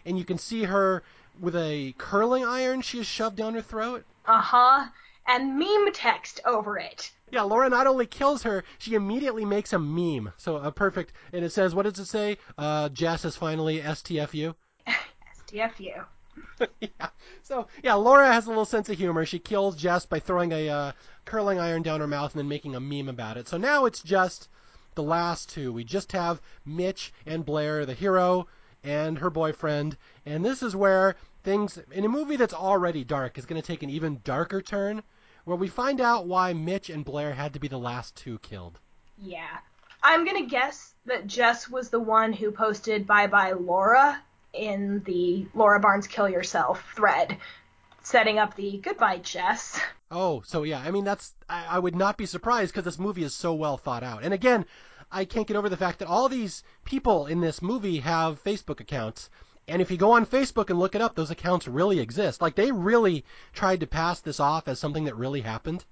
[0.06, 1.04] and you can see her
[1.40, 4.06] with a curling iron she has shoved down her throat.
[4.26, 4.86] Uh huh.
[5.28, 7.12] And meme text over it.
[7.32, 10.34] Yeah, Laura not only kills her, she immediately makes a meme.
[10.38, 12.38] So a perfect, and it says, what does it say?
[12.58, 14.56] Uh, Jess is finally STFU.
[14.88, 16.06] STFU.
[16.80, 17.10] yeah.
[17.44, 19.26] So yeah, Laura has a little sense of humor.
[19.26, 20.92] She kills Jess by throwing a uh,
[21.26, 23.48] curling iron down her mouth and then making a meme about it.
[23.48, 24.50] So now it's just
[24.96, 25.72] the last two.
[25.72, 28.48] We just have Mitch and Blair, the hero,
[28.84, 33.46] and her boyfriend, and this is where things in a movie that's already dark is
[33.46, 35.04] going to take an even darker turn,
[35.46, 38.80] where we find out why Mitch and Blair had to be the last two killed.
[39.18, 39.58] Yeah.
[40.02, 44.22] I'm going to guess that Jess was the one who posted bye bye Laura
[44.54, 47.38] in the Laura Barnes kill yourself thread,
[48.04, 49.80] setting up the goodbye Jess.
[50.12, 53.24] Oh, so yeah, I mean that's I, I would not be surprised because this movie
[53.24, 54.24] is so well thought out.
[54.24, 54.66] And again,
[55.12, 58.80] I can't get over the fact that all these people in this movie have Facebook
[58.80, 59.30] accounts.
[59.68, 62.42] And if you go on Facebook and look it up, those accounts really exist.
[62.42, 63.24] Like they really
[63.54, 65.86] tried to pass this off as something that really happened.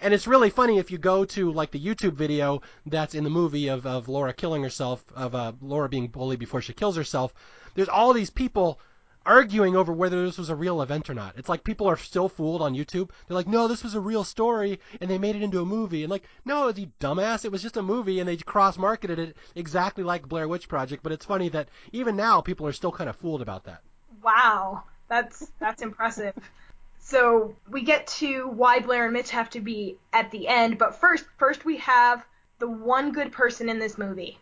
[0.00, 3.30] And it's really funny if you go to like the YouTube video that's in the
[3.30, 7.34] movie of, of Laura killing herself, of uh, Laura being bullied before she kills herself.
[7.74, 8.78] There's all these people
[9.26, 11.34] arguing over whether this was a real event or not.
[11.36, 13.10] It's like people are still fooled on YouTube.
[13.26, 16.02] They're like, no, this was a real story, and they made it into a movie.
[16.02, 20.02] And like, no, you dumbass, it was just a movie, and they cross-marketed it exactly
[20.02, 21.02] like Blair Witch Project.
[21.02, 23.82] But it's funny that even now people are still kind of fooled about that.
[24.22, 26.34] Wow, that's that's impressive.
[27.00, 30.94] So we get to why Blair and Mitch have to be at the end, but
[30.94, 32.24] first, first we have
[32.58, 34.38] the one good person in this movie.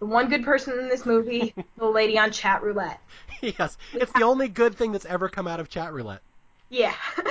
[0.00, 3.00] The one good person in this movie, the lady on chat roulette.
[3.40, 6.22] Yes, it's the only good thing that's ever come out of chat roulette.
[6.68, 6.94] Yeah.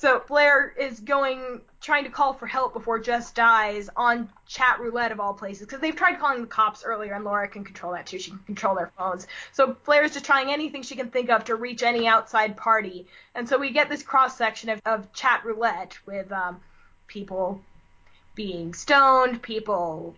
[0.00, 5.12] So Blair is going, trying to call for help before Jess dies on chat roulette
[5.12, 8.06] of all places, because they've tried calling the cops earlier, and Laura can control that
[8.06, 8.18] too.
[8.18, 9.26] She can control their phones.
[9.52, 13.46] So Blair's just trying anything she can think of to reach any outside party, and
[13.46, 16.62] so we get this cross section of, of chat roulette with um,
[17.06, 17.60] people
[18.34, 20.14] being stoned, people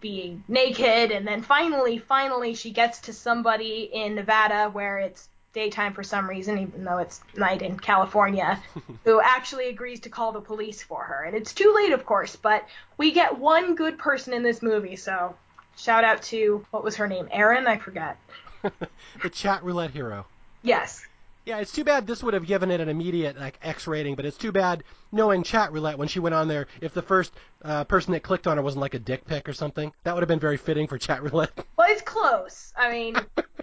[0.00, 5.94] being naked, and then finally, finally, she gets to somebody in Nevada where it's daytime
[5.94, 8.60] for some reason, even though it's night in California,
[9.04, 11.22] who actually agrees to call the police for her.
[11.22, 12.66] And it's too late, of course, but
[12.98, 15.34] we get one good person in this movie, so
[15.76, 17.28] shout out to, what was her name?
[17.30, 17.66] Erin?
[17.66, 18.18] I forget.
[19.22, 20.26] the chat roulette hero.
[20.62, 21.06] Yes.
[21.46, 24.24] Yeah, it's too bad this would have given it an immediate like X rating, but
[24.24, 24.82] it's too bad
[25.12, 26.68] knowing chat roulette when she went on there.
[26.80, 29.52] If the first uh, person that clicked on her wasn't like a dick pic or
[29.52, 31.52] something, that would have been very fitting for chat roulette.
[31.76, 32.72] Well, it's close.
[32.76, 33.16] I mean,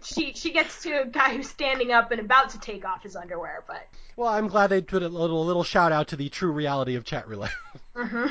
[0.03, 3.15] she she gets to a guy who's standing up and about to take off his
[3.15, 3.87] underwear, but.
[4.15, 7.03] Well, I'm glad they put a little little shout out to the true reality of
[7.03, 7.55] chat roulette.
[7.95, 8.27] mm-hmm.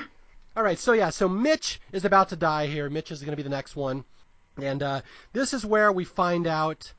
[0.57, 2.89] All right, so yeah, so Mitch is about to die here.
[2.89, 4.05] Mitch is going to be the next one,
[4.61, 5.01] and uh,
[5.33, 6.93] this is where we find out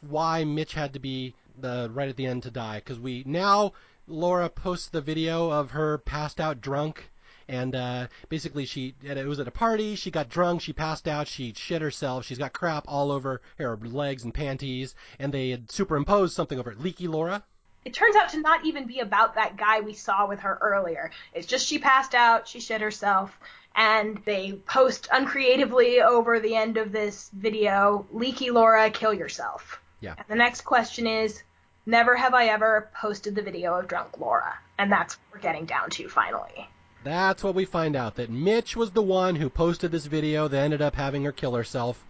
[0.00, 2.76] why Mitch had to be the right at the end to die.
[2.76, 3.72] Because we now
[4.06, 7.10] Laura posts the video of her passed out drunk
[7.48, 11.26] and uh, basically she it was at a party she got drunk she passed out
[11.26, 15.70] she shit herself she's got crap all over her legs and panties and they had
[15.70, 16.80] superimposed something over it.
[16.80, 17.42] Leaky Laura?
[17.84, 21.10] It turns out to not even be about that guy we saw with her earlier.
[21.34, 23.38] It's just she passed out she shit herself
[23.74, 29.80] and they post uncreatively over the end of this video leaky Laura kill yourself.
[30.00, 30.14] Yeah.
[30.18, 31.42] And the next question is,
[31.86, 34.58] never have I ever posted the video of drunk Laura.
[34.78, 36.68] And that's what we're getting down to finally.
[37.04, 40.62] That's what we find out that Mitch was the one who posted this video that
[40.62, 42.04] ended up having her kill herself.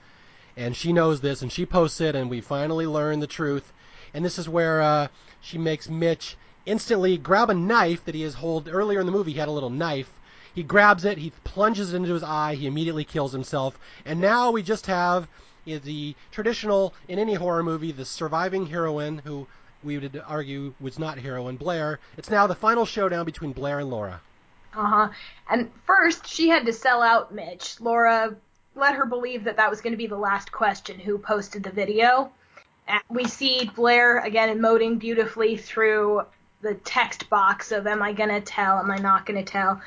[0.57, 3.73] And she knows this and she posts it and we finally learn the truth.
[4.13, 5.09] And this is where uh,
[5.41, 9.33] she makes Mitch instantly grab a knife that he has hold earlier in the movie
[9.33, 10.13] he had a little knife.
[10.55, 13.79] He grabs it, he plunges it into his eye, he immediately kills himself.
[14.05, 15.27] And now we just have
[15.65, 19.47] the traditional in any horror movie the surviving heroine who
[19.85, 22.01] we would argue was not heroine Blair.
[22.17, 24.21] It's now the final showdown between Blair and Laura.
[24.75, 25.09] Uh huh.
[25.51, 27.81] And first, she had to sell out Mitch.
[27.81, 28.35] Laura
[28.75, 31.71] let her believe that that was going to be the last question who posted the
[31.71, 32.33] video.
[32.89, 36.23] And we see Blair again emoting beautifully through
[36.63, 38.79] the text box of "Am I gonna tell?
[38.79, 39.81] Am I not gonna tell?"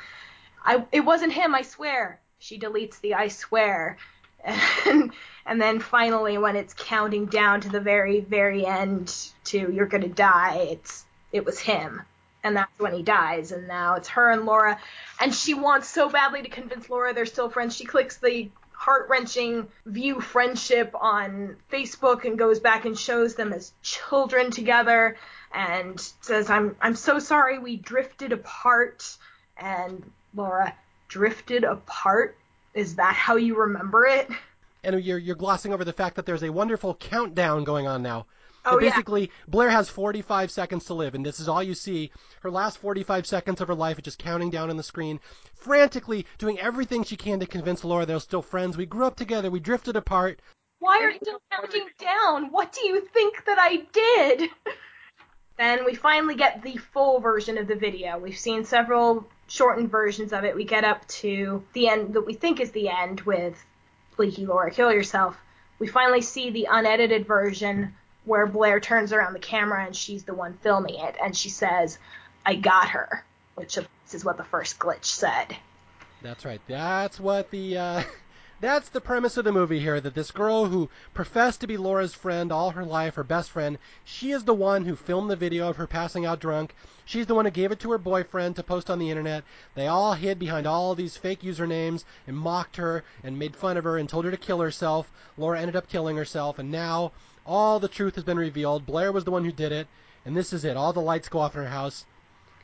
[0.64, 2.20] I it wasn't him, I swear.
[2.38, 3.98] She deletes the "I swear,"
[4.86, 5.12] and
[5.44, 10.08] and then finally when it's counting down to the very very end to you're gonna
[10.08, 12.02] die it's it was him.
[12.42, 14.78] And that's when he dies and now it's her and laura.
[15.20, 17.76] And she wants so badly to convince laura they're still friends.
[17.76, 23.54] She clicks the heart wrenching view friendship on facebook and goes back and shows them
[23.54, 25.16] as children together
[25.54, 29.16] and says i'm i'm so sorry we drifted apart.
[29.56, 30.74] And laura
[31.08, 32.36] drifted apart
[32.76, 34.30] is that how you remember it
[34.86, 38.26] and you're you're glossing over the fact that there's a wonderful countdown going on now.
[38.64, 39.44] Oh, basically, yeah.
[39.46, 42.10] Blair has 45 seconds to live, and this is all you see.
[42.40, 45.20] Her last 45 seconds of her life is just counting down on the screen,
[45.54, 48.76] frantically doing everything she can to convince Laura they're still friends.
[48.76, 49.52] We grew up together.
[49.52, 50.40] We drifted apart.
[50.80, 52.50] Why are you still counting down?
[52.50, 54.50] What do you think that I did?
[55.58, 58.18] then we finally get the full version of the video.
[58.18, 60.54] We've seen several shortened versions of it.
[60.54, 63.56] We get up to the end that we think is the end with
[64.18, 65.36] Leaky Laura Kill Yourself,
[65.78, 67.94] we finally see the unedited version
[68.24, 71.98] where Blair turns around the camera and she's the one filming it, and she says,
[72.44, 73.24] I got her,
[73.54, 73.78] which
[74.12, 75.56] is what the first glitch said.
[76.22, 76.60] That's right.
[76.66, 78.02] That's what the uh,
[78.58, 82.14] That's the premise of the movie here that this girl who professed to be Laura's
[82.14, 85.68] friend all her life, her best friend, she is the one who filmed the video
[85.68, 86.74] of her passing out drunk.
[87.04, 89.44] She's the one who gave it to her boyfriend to post on the internet.
[89.74, 93.84] They all hid behind all these fake usernames and mocked her and made fun of
[93.84, 95.12] her and told her to kill herself.
[95.36, 97.12] Laura ended up killing herself, and now
[97.44, 98.86] all the truth has been revealed.
[98.86, 99.86] Blair was the one who did it,
[100.24, 100.78] and this is it.
[100.78, 102.06] All the lights go off in her house.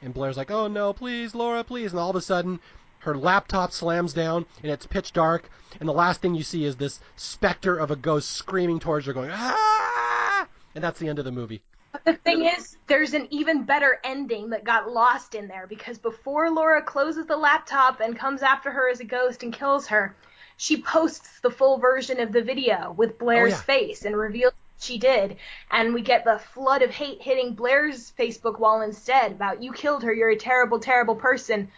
[0.00, 1.92] And Blair's like, oh no, please, Laura, please.
[1.92, 2.60] And all of a sudden,
[3.02, 5.48] her laptop slams down and it's pitch dark
[5.80, 9.12] and the last thing you see is this specter of a ghost screaming towards her
[9.12, 11.60] going ah and that's the end of the movie.
[11.92, 15.98] But the thing is, there's an even better ending that got lost in there because
[15.98, 20.16] before Laura closes the laptop and comes after her as a ghost and kills her,
[20.56, 23.62] she posts the full version of the video with Blair's Oh, yeah.
[23.62, 25.36] face and reveals what she did.
[25.70, 30.02] And we get the flood of hate hitting Blair's Facebook wall instead about you killed
[30.04, 31.70] her, you're a terrible, terrible person.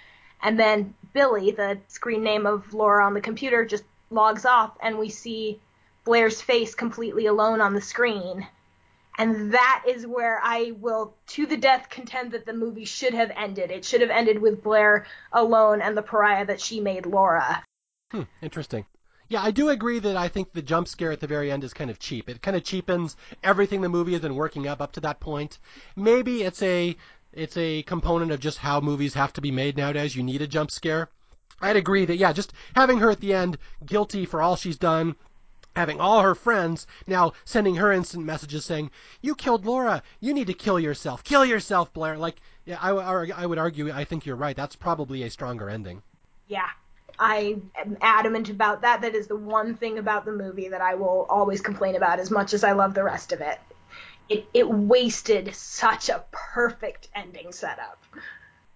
[0.43, 4.99] And then Billy, the screen name of Laura on the computer, just logs off and
[4.99, 5.61] we see
[6.05, 8.47] Blair's face completely alone on the screen.
[9.17, 13.31] And that is where I will, to the death, contend that the movie should have
[13.37, 13.71] ended.
[13.71, 17.63] It should have ended with Blair alone and the pariah that she made Laura.
[18.11, 18.87] Hmm, interesting.
[19.29, 21.73] Yeah, I do agree that I think the jump scare at the very end is
[21.73, 22.29] kind of cheap.
[22.29, 25.59] It kind of cheapens everything the movie has been working up up to that point.
[25.97, 26.97] Maybe it's a
[27.37, 30.17] it's a component of just how movies have to be made nowadays.
[30.17, 31.09] You need a jump scare.
[31.61, 35.17] I'd agree that yeah, just having her at the end guilty for all she's done,
[35.77, 40.03] having all her friends now sending her instant messages saying, "You killed Laura.
[40.21, 41.25] You need to kill yourself.
[41.25, 43.93] Kill yourself, Blair." Like, yeah, I, I would argue.
[43.93, 44.57] I think you're right.
[44.57, 46.03] That's probably a stronger ending.
[46.49, 46.69] Yeah.
[47.19, 49.01] I am adamant about that.
[49.03, 52.31] That is the one thing about the movie that I will always complain about as
[52.31, 53.61] much as I love the rest of it.
[54.29, 58.03] It it wasted such a perfect ending setup.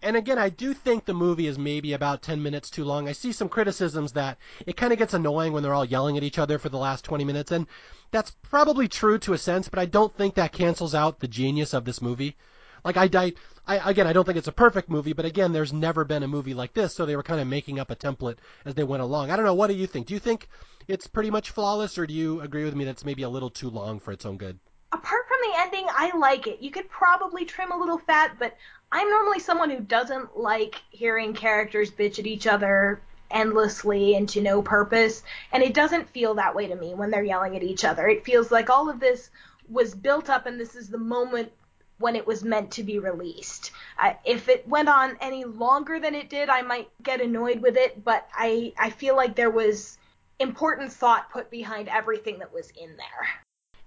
[0.00, 3.08] And again, I do think the movie is maybe about 10 minutes too long.
[3.08, 6.22] I see some criticisms that it kind of gets annoying when they're all yelling at
[6.22, 7.66] each other for the last 20 minutes, and
[8.12, 11.74] that's probably true to a sense, but I don't think that cancels out the genius
[11.74, 12.36] of this movie.
[12.84, 13.34] Like I, I,
[13.66, 16.28] I again, I don't think it's a perfect movie, but again, there's never been a
[16.28, 19.02] movie like this, so they were kind of making up a template as they went
[19.02, 19.32] along.
[19.32, 19.54] I don't know.
[19.54, 20.06] What do you think?
[20.06, 20.48] Do you think
[20.86, 23.50] it's pretty much flawless, or do you agree with me that it's maybe a little
[23.50, 24.60] too long for its own good?
[24.90, 26.60] Apart from the ending, I like it.
[26.60, 28.56] You could probably trim a little fat, but
[28.90, 34.40] I'm normally someone who doesn't like hearing characters bitch at each other endlessly and to
[34.40, 35.22] no purpose,
[35.52, 38.08] and it doesn't feel that way to me when they're yelling at each other.
[38.08, 39.30] It feels like all of this
[39.68, 41.52] was built up and this is the moment
[41.98, 43.72] when it was meant to be released.
[43.98, 47.76] Uh, if it went on any longer than it did, I might get annoyed with
[47.76, 49.98] it, but I I feel like there was
[50.38, 53.28] important thought put behind everything that was in there.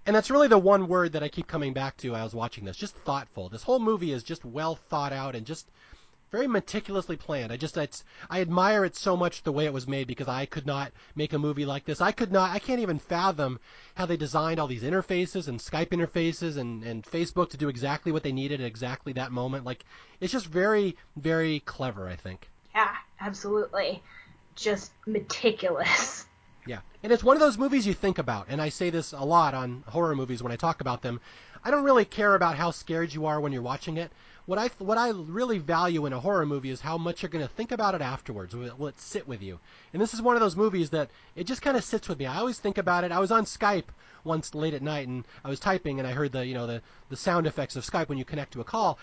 [0.06, 2.66] And that's really the one word that I keep coming back to I was watching
[2.66, 2.78] this.
[2.78, 3.50] Just thoughtful.
[3.50, 5.70] This whole movie is just well thought out and just
[6.32, 7.52] very meticulously planned.
[7.52, 10.46] I just it's, I admire it so much the way it was made because I
[10.46, 12.02] could not make a movie like this.
[12.02, 13.60] I could not I can't even fathom
[13.96, 18.12] how they designed all these interfaces and Skype interfaces and, and Facebook to do exactly
[18.12, 19.66] what they needed at exactly that moment.
[19.66, 19.84] Like
[20.20, 22.50] it's just very, very clever, I think.
[22.74, 24.02] Yeah, absolutely.
[24.56, 26.26] Just meticulous.
[26.66, 26.80] Yeah.
[27.04, 29.54] And it's one of those movies you think about, and I say this a lot
[29.54, 31.20] on horror movies when I talk about them.
[31.64, 34.12] I don't really care about how scared you are when you're watching it.
[34.46, 37.46] What I what I really value in a horror movie is how much you're going
[37.46, 38.56] to think about it afterwards.
[38.56, 39.60] Will it, will it sit with you?
[39.94, 42.26] And this is one of those movies that it just kind of sits with me.
[42.26, 43.12] I always think about it.
[43.12, 43.86] I was on Skype
[44.24, 46.82] once late at night and I was typing and I heard the you know the
[47.10, 49.00] the sound effects of Skype when you connect to a call.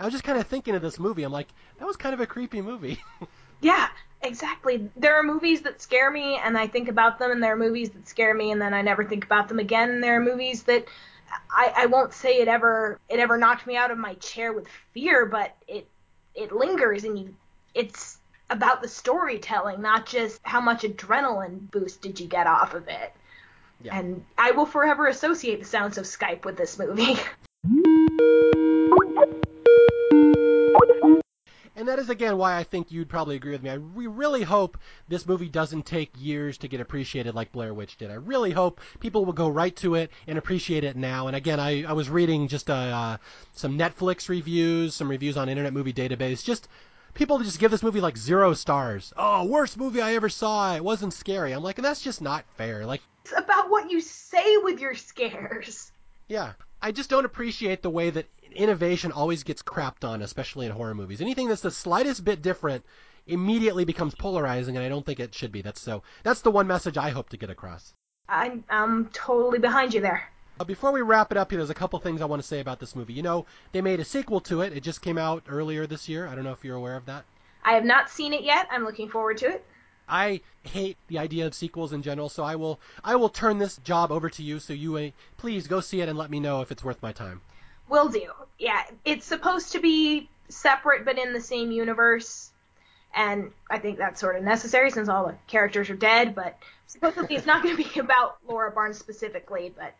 [0.00, 1.24] I was just kind of thinking of this movie.
[1.24, 3.02] I'm like, that was kind of a creepy movie.
[3.60, 3.88] Yeah,
[4.22, 4.88] exactly.
[4.96, 7.90] There are movies that scare me and I think about them, and there are movies
[7.90, 9.90] that scare me and then I never think about them again.
[9.90, 10.86] And there are movies that
[11.50, 14.66] I, I won't say it ever it ever knocked me out of my chair with
[14.92, 15.86] fear, but it
[16.34, 17.34] it lingers and you
[17.74, 18.18] it's
[18.50, 23.12] about the storytelling, not just how much adrenaline boost did you get off of it.
[23.82, 23.98] Yeah.
[23.98, 27.16] And I will forever associate the sounds of Skype with this movie.
[31.76, 33.70] And that is again why I think you'd probably agree with me.
[33.70, 34.76] I we really hope
[35.08, 38.10] this movie doesn't take years to get appreciated like Blair Witch did.
[38.10, 41.26] I really hope people will go right to it and appreciate it now.
[41.26, 43.16] And again, I, I was reading just uh, uh,
[43.54, 46.44] some Netflix reviews, some reviews on Internet Movie Database.
[46.44, 46.68] Just
[47.14, 49.12] people just give this movie like zero stars.
[49.16, 50.74] Oh, worst movie I ever saw.
[50.74, 51.52] It wasn't scary.
[51.52, 52.84] I'm like, and that's just not fair.
[52.84, 55.92] Like, it's about what you say with your scares.
[56.28, 56.52] yeah,
[56.82, 60.94] I just don't appreciate the way that innovation always gets crapped on, especially in horror
[60.94, 61.20] movies.
[61.20, 62.84] Anything that's the slightest bit different
[63.26, 65.62] immediately becomes polarizing, and I don't think it should be.
[65.62, 66.02] That's so.
[66.22, 67.94] That's the one message I hope to get across.
[68.28, 70.30] I'm I'm totally behind you there.
[70.58, 72.60] Uh, before we wrap it up here, there's a couple things I want to say
[72.60, 73.14] about this movie.
[73.14, 74.72] You know, they made a sequel to it.
[74.72, 76.28] It just came out earlier this year.
[76.28, 77.24] I don't know if you're aware of that.
[77.64, 78.68] I have not seen it yet.
[78.70, 79.64] I'm looking forward to it.
[80.06, 83.76] I hate the idea of sequels in general, so I will I will turn this
[83.78, 84.58] job over to you.
[84.58, 87.12] So you uh, please go see it and let me know if it's worth my
[87.12, 87.40] time.
[87.90, 88.30] Will do.
[88.58, 92.50] Yeah, it's supposed to be separate but in the same universe,
[93.14, 96.34] and I think that's sort of necessary since all the characters are dead.
[96.36, 96.56] But
[96.86, 99.92] supposedly it's not going to be about Laura Barnes specifically, but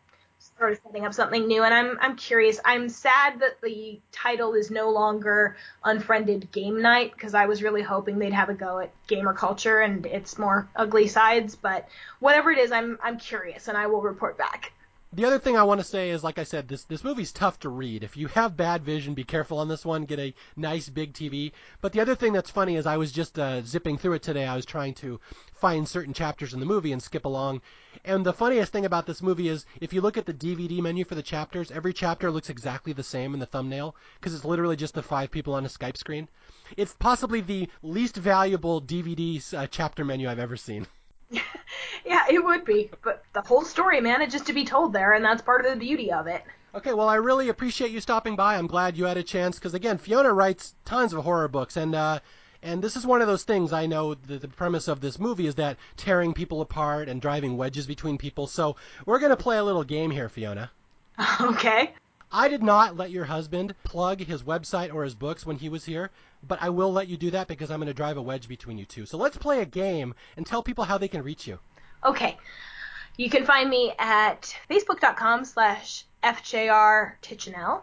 [0.56, 1.64] sort of setting up something new.
[1.64, 2.60] And I'm I'm curious.
[2.64, 7.82] I'm sad that the title is no longer Unfriended Game Night because I was really
[7.82, 11.56] hoping they'd have a go at gamer culture and its more ugly sides.
[11.56, 11.88] But
[12.20, 14.72] whatever it is, I'm I'm curious and I will report back.
[15.12, 17.58] The other thing I want to say is, like I said, this this movie's tough
[17.60, 18.04] to read.
[18.04, 20.04] If you have bad vision, be careful on this one.
[20.04, 21.50] Get a nice big TV.
[21.80, 24.46] But the other thing that's funny is I was just uh, zipping through it today.
[24.46, 25.18] I was trying to
[25.52, 27.60] find certain chapters in the movie and skip along.
[28.04, 31.04] And the funniest thing about this movie is if you look at the DVD menu
[31.04, 34.76] for the chapters, every chapter looks exactly the same in the thumbnail because it's literally
[34.76, 36.28] just the five people on a Skype screen.
[36.76, 40.86] It's possibly the least valuable DVD uh, chapter menu I've ever seen.
[42.04, 45.42] yeah, it would be, but the whole story manages to be told there, and that's
[45.42, 46.42] part of the beauty of it.
[46.74, 48.56] Okay, well, I really appreciate you stopping by.
[48.56, 51.94] I'm glad you had a chance because, again, Fiona writes tons of horror books, and
[51.94, 52.20] uh,
[52.62, 53.72] and this is one of those things.
[53.72, 57.56] I know the, the premise of this movie is that tearing people apart and driving
[57.56, 58.46] wedges between people.
[58.46, 58.76] So
[59.06, 60.70] we're gonna play a little game here, Fiona.
[61.40, 61.92] Okay.
[62.32, 65.84] I did not let your husband plug his website or his books when he was
[65.84, 66.10] here,
[66.46, 68.78] but I will let you do that because I'm going to drive a wedge between
[68.78, 69.04] you two.
[69.04, 71.58] So let's play a game and tell people how they can reach you.
[72.04, 72.38] Okay.
[73.16, 77.82] You can find me at facebook.com slash fjrtitchenell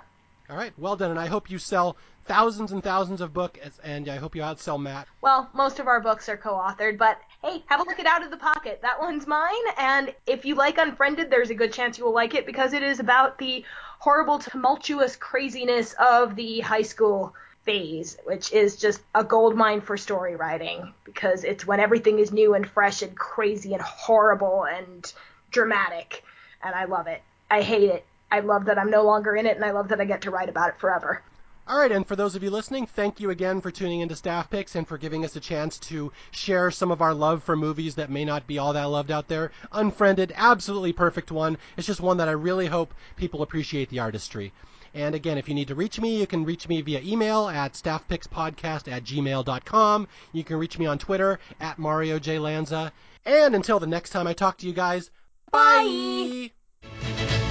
[0.51, 4.09] All right, well done, and I hope you sell thousands and thousands of books, and
[4.09, 5.07] I hope you outsell Matt.
[5.21, 8.31] Well, most of our books are co-authored, but hey, have a look at Out of
[8.31, 8.81] the Pocket.
[8.83, 12.35] That one's mine, and if you like Unfriended, there's a good chance you will like
[12.35, 13.65] it because it is about the
[13.99, 17.35] horrible, tumultuous craziness of the high school
[17.65, 22.31] phase, which is just a gold mine for story writing because it's when everything is
[22.31, 25.13] new and fresh and crazy and horrible and
[25.51, 26.25] dramatic,
[26.63, 27.23] and I love it.
[27.51, 28.05] I hate it.
[28.31, 30.31] I love that I'm no longer in it, and I love that I get to
[30.31, 31.23] write about it forever.
[31.67, 34.51] All right, and for those of you listening, thank you again for tuning into Staff
[34.51, 37.95] Picks and for giving us a chance to share some of our love for movies
[37.95, 39.51] that may not be all that loved out there.
[39.73, 41.57] Unfriended, absolutely perfect one.
[41.79, 44.53] It's just one that I really hope people appreciate the artistry.
[44.93, 47.73] And again, if you need to reach me, you can reach me via email at
[47.73, 50.09] staffpickspodcast at gmail.com.
[50.33, 52.39] You can reach me on Twitter at Mario J.
[52.39, 52.93] Lanza.
[53.25, 55.11] And until the next time I talk to you guys,
[55.51, 56.51] bye!
[56.83, 57.44] bye.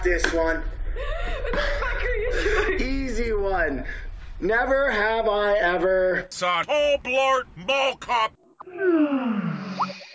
[0.00, 0.62] Got this one.
[0.62, 2.90] what the fuck are you doing?
[2.90, 3.84] Easy one.
[4.40, 6.26] Never have I ever.
[6.30, 8.32] Son, oh, blart, mall cop.